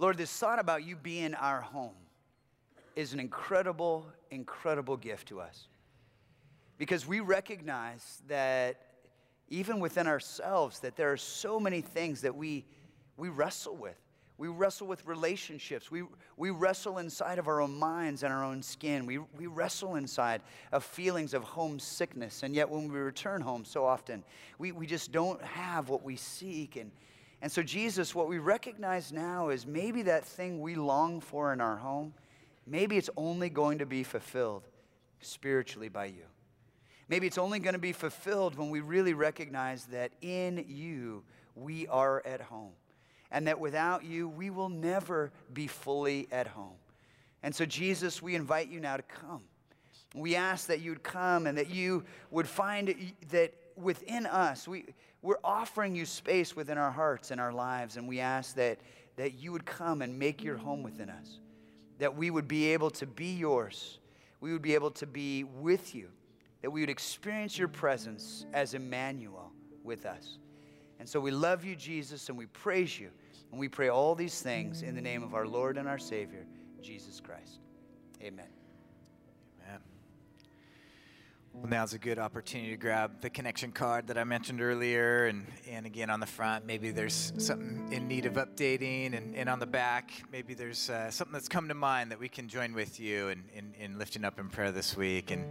[0.00, 1.90] Lord, this thought about you being our home
[2.94, 5.66] is an incredible, incredible gift to us.
[6.78, 8.80] Because we recognize that
[9.48, 12.64] even within ourselves, that there are so many things that we,
[13.16, 13.96] we wrestle with.
[14.36, 15.90] We wrestle with relationships.
[15.90, 16.04] We,
[16.36, 19.04] we wrestle inside of our own minds and our own skin.
[19.04, 22.44] We, we wrestle inside of feelings of homesickness.
[22.44, 24.22] And yet, when we return home, so often,
[24.58, 26.76] we, we just don't have what we seek.
[26.76, 26.92] And,
[27.40, 31.60] and so, Jesus, what we recognize now is maybe that thing we long for in
[31.60, 32.12] our home,
[32.66, 34.64] maybe it's only going to be fulfilled
[35.20, 36.24] spiritually by you.
[37.08, 41.22] Maybe it's only going to be fulfilled when we really recognize that in you
[41.54, 42.72] we are at home.
[43.30, 46.76] And that without you, we will never be fully at home.
[47.42, 49.42] And so, Jesus, we invite you now to come.
[50.14, 54.86] We ask that you would come and that you would find that within us, we,
[55.22, 58.78] we're offering you space within our hearts and our lives, and we ask that,
[59.16, 61.40] that you would come and make your home within us,
[61.98, 63.98] that we would be able to be yours,
[64.40, 66.08] we would be able to be with you,
[66.62, 69.52] that we would experience your presence as Emmanuel
[69.82, 70.38] with us.
[70.98, 73.10] And so we love you, Jesus, and we praise you.
[73.50, 76.46] And we pray all these things in the name of our Lord and our Savior,
[76.82, 77.60] Jesus Christ.
[78.22, 78.57] Amen.
[81.60, 85.26] Well, now's a good opportunity to grab the connection card that I mentioned earlier.
[85.26, 89.16] And, and again, on the front, maybe there's something in need of updating.
[89.16, 92.28] And, and on the back, maybe there's uh, something that's come to mind that we
[92.28, 95.32] can join with you in, in, in lifting up in prayer this week.
[95.32, 95.44] And,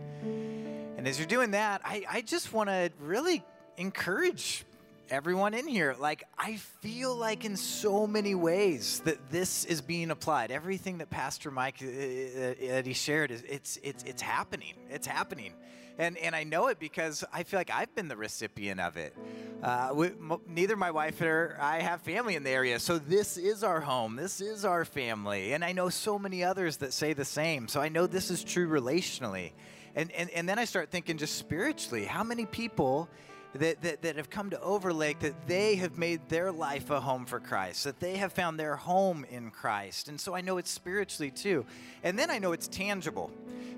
[0.98, 3.44] and as you're doing that, I, I just want to really
[3.76, 4.64] encourage
[5.10, 5.94] everyone in here.
[6.00, 10.52] Like, I feel like in so many ways that this is being applied.
[10.52, 14.76] Everything that Pastor Mike uh, uh, that he shared is it's it's it's happening.
[14.90, 15.54] It's happening.
[15.98, 19.16] And, and I know it because I feel like I've been the recipient of it.
[19.64, 23.36] Uh, we, m- neither my wife or I have family in the area, so this
[23.38, 24.16] is our home.
[24.16, 25.54] This is our family.
[25.54, 27.68] And I know so many others that say the same.
[27.68, 29.54] So I know this is true relationally.
[29.96, 33.10] And, and, and then I start thinking just spiritually how many people
[33.54, 37.26] that, that, that have come to Overlake that they have made their life a home
[37.26, 40.10] for Christ, that they have found their home in Christ.
[40.10, 41.66] And so I know it's spiritually too.
[42.04, 43.32] And then I know it's tangible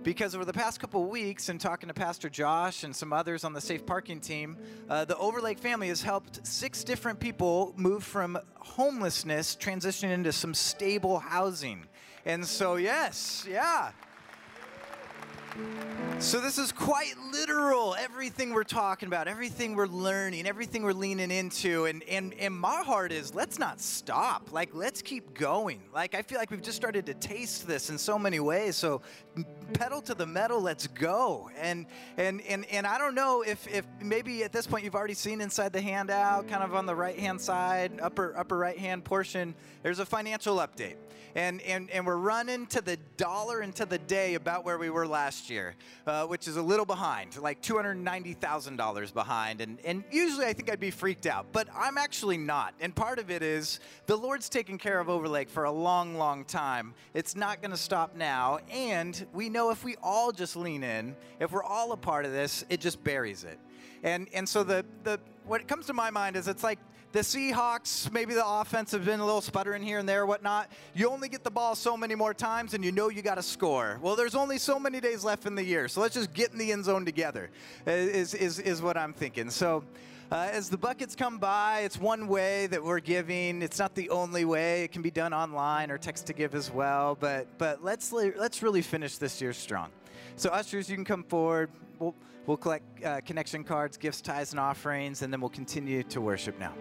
[0.03, 3.53] because over the past couple weeks and talking to Pastor Josh and some others on
[3.53, 4.57] the safe parking team,
[4.89, 10.53] uh, the Overlake family has helped six different people move from homelessness, transition into some
[10.53, 11.86] stable housing.
[12.26, 13.91] And so, yes, yeah.
[16.22, 17.95] So, this is quite literal.
[17.97, 21.86] Everything we're talking about, everything we're learning, everything we're leaning into.
[21.86, 24.51] And, and, and my heart is let's not stop.
[24.51, 25.82] Like, let's keep going.
[25.93, 28.76] Like, I feel like we've just started to taste this in so many ways.
[28.76, 29.01] So,
[29.72, 31.49] pedal to the metal, let's go.
[31.57, 31.86] And,
[32.17, 35.39] and, and, and I don't know if, if maybe at this point you've already seen
[35.39, 39.55] inside the handout, kind of on the right hand side, upper, upper right hand portion,
[39.84, 40.95] there's a financial update.
[41.36, 44.89] And, and, and we're running to the dollar and to the day about where we
[44.89, 45.76] were last year.
[46.10, 49.62] Uh, which is a little behind, like $290,000 behind.
[49.62, 52.74] And, and usually I think I'd be freaked out, but I'm actually not.
[52.82, 56.45] And part of it is the Lord's taken care of Overlake for a long, long
[56.45, 56.95] time.
[57.14, 58.60] It's not going to stop now.
[58.72, 62.32] And we know if we all just lean in, if we're all a part of
[62.32, 63.60] this, it just buries it.
[64.03, 66.80] And, and so the, the, what comes to my mind is it's like
[67.12, 70.72] the Seahawks, maybe the offense have been a little sputtering here and there, whatnot.
[70.93, 73.43] You only get the ball so many more times, and you know you got to
[73.43, 73.99] score.
[74.01, 76.60] Well, there's only so many days left in the year, so let's just get in
[76.60, 77.49] the end zone together.
[77.88, 79.49] Is is is what I'm thinking.
[79.49, 79.84] So.
[80.32, 83.64] Uh, as the buckets come by, it's one way that we're giving.
[83.64, 84.84] It's not the only way.
[84.84, 87.18] It can be done online or text to give as well.
[87.20, 89.89] But but let's let's really finish this year strong.
[90.36, 91.72] So ushers, you can come forward.
[91.97, 92.14] We'll
[92.45, 96.60] we'll collect uh, connection cards, gifts, tithes, and offerings, and then we'll continue to worship
[96.60, 96.74] now.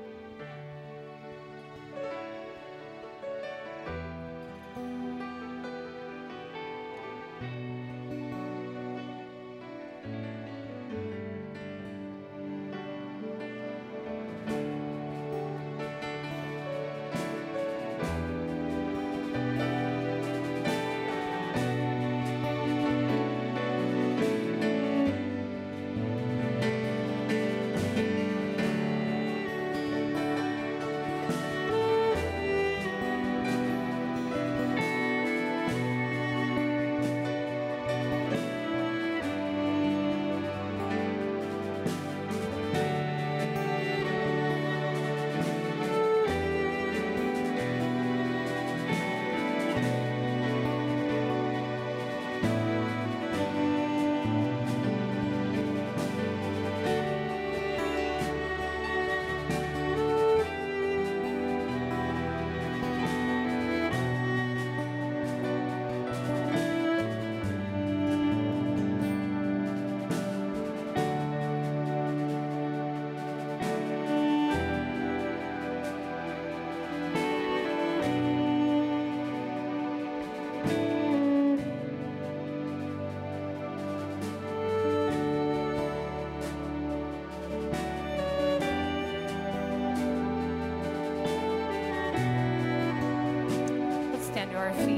[94.69, 94.98] Let's stand to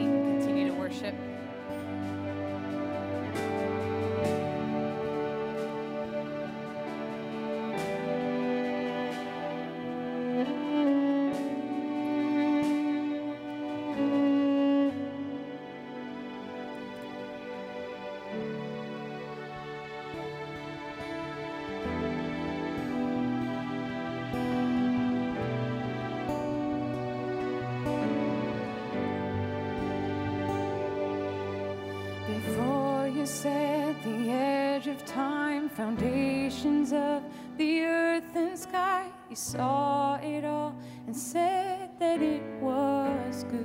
[39.31, 40.74] you saw it all
[41.07, 43.64] and said that it was good.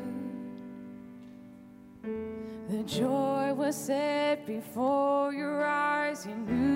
[2.69, 6.27] The joy was set before your eyes.
[6.27, 6.74] You knew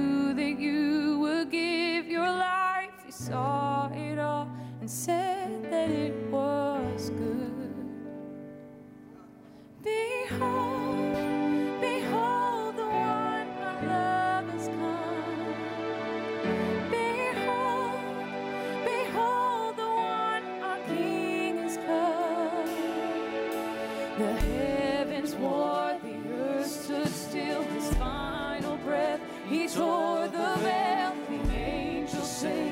[29.50, 32.72] He tore the veil, the angels sing,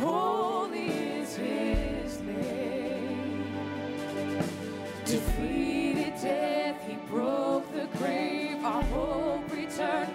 [0.00, 3.44] Holy is his name.
[5.04, 8.56] Defeated death, he broke the grave.
[8.64, 10.05] Our hope returned,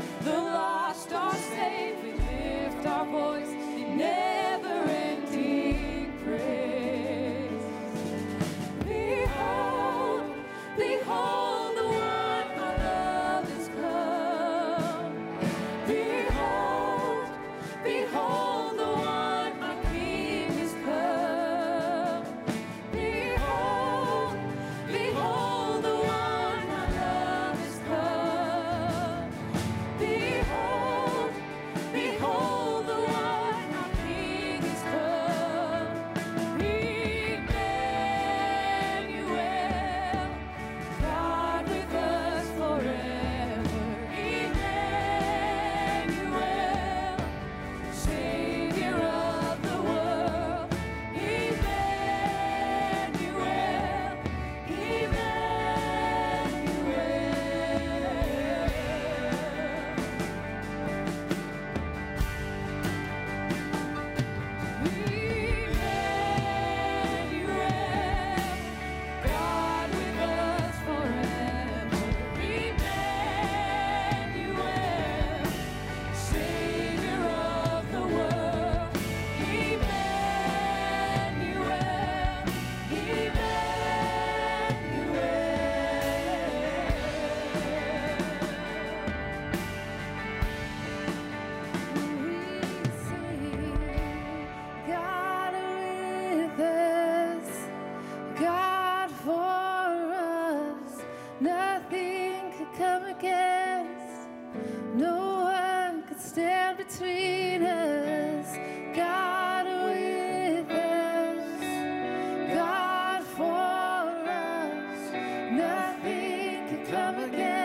[115.51, 117.60] Nothing can come against.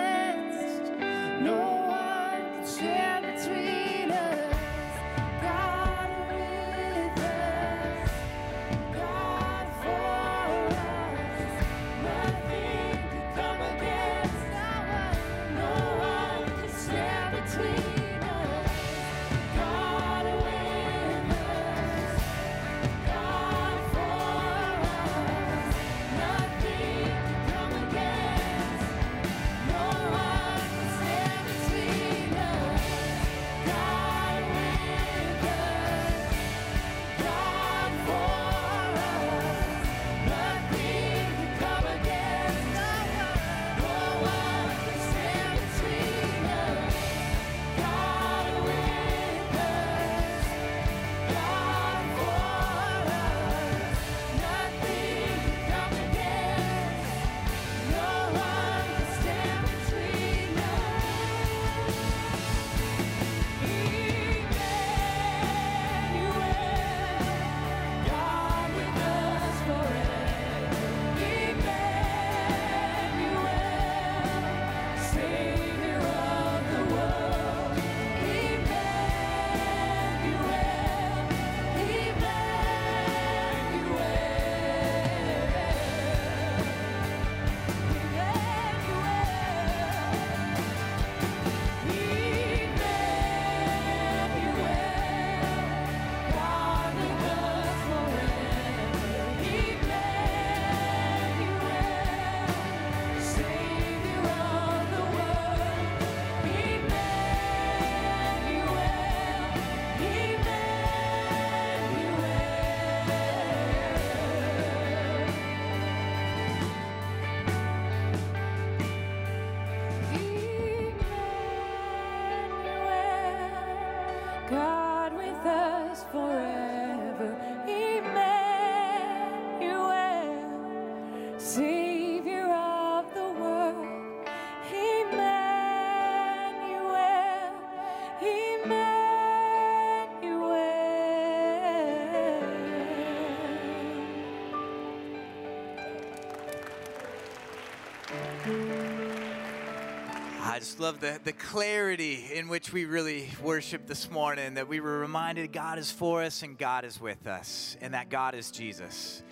[150.66, 154.98] Just love the, the clarity in which we really worship this morning, that we were
[154.98, 159.22] reminded God is for us and God is with us, and that God is Jesus.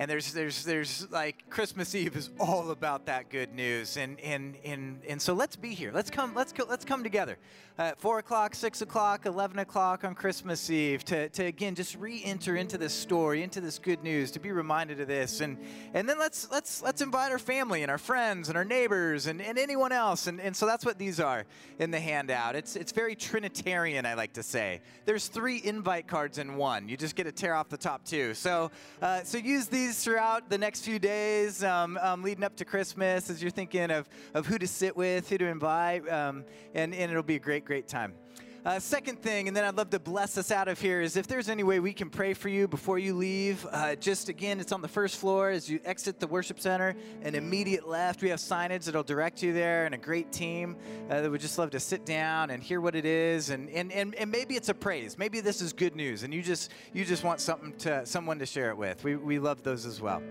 [0.00, 4.56] And there's there's there's like Christmas Eve is all about that good news, and and
[4.64, 5.90] and and so let's be here.
[5.92, 7.38] Let's come let's go, let's come together.
[7.76, 12.56] at Four o'clock, six o'clock, eleven o'clock on Christmas Eve to, to again just re-enter
[12.56, 15.58] into this story, into this good news, to be reminded of this, and
[15.92, 19.42] and then let's let's let's invite our family and our friends and our neighbors and,
[19.42, 21.44] and anyone else, and, and so that's what these are
[21.78, 22.54] in the handout.
[22.54, 24.82] It's it's very Trinitarian, I like to say.
[25.04, 26.88] There's three invite cards in one.
[26.88, 28.34] You just get to tear off the top two.
[28.34, 28.70] So
[29.02, 33.30] uh, so use these throughout the next few days, um, um, leading up to Christmas,
[33.30, 37.10] as you're thinking of of who to sit with, who to invite, um, and and
[37.10, 38.14] it'll be a great great time.
[38.62, 41.26] Uh, second thing, and then I'd love to bless us out of here, is if
[41.26, 44.70] there's any way we can pray for you before you leave, uh, just again, it's
[44.70, 48.20] on the first floor as you exit the worship center and immediate left.
[48.20, 50.76] We have signage that'll direct you there and a great team
[51.08, 53.48] uh, that would just love to sit down and hear what it is.
[53.48, 55.16] And, and, and, and maybe it's a praise.
[55.16, 58.46] Maybe this is good news and you just, you just want something to, someone to
[58.46, 59.02] share it with.
[59.04, 60.22] We, we love those as well.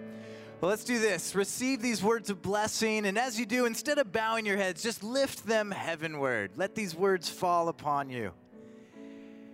[0.61, 1.35] Well, let's do this.
[1.35, 5.03] Receive these words of blessing, and as you do, instead of bowing your heads, just
[5.03, 6.51] lift them heavenward.
[6.57, 8.33] Let these words fall upon you.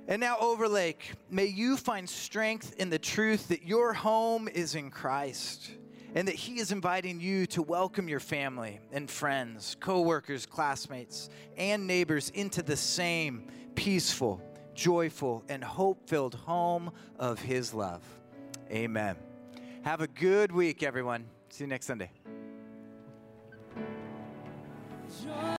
[0.08, 4.90] And now, Overlake, may you find strength in the truth that your home is in
[4.90, 5.70] Christ
[6.16, 11.86] and that He is inviting you to welcome your family and friends, coworkers, classmates, and
[11.86, 13.46] neighbors into the same
[13.76, 14.42] peaceful,
[14.74, 18.02] joyful, and hope filled home of His love.
[18.72, 19.16] Amen.
[19.86, 21.28] Have a good week, everyone.
[21.50, 22.10] See you next Sunday.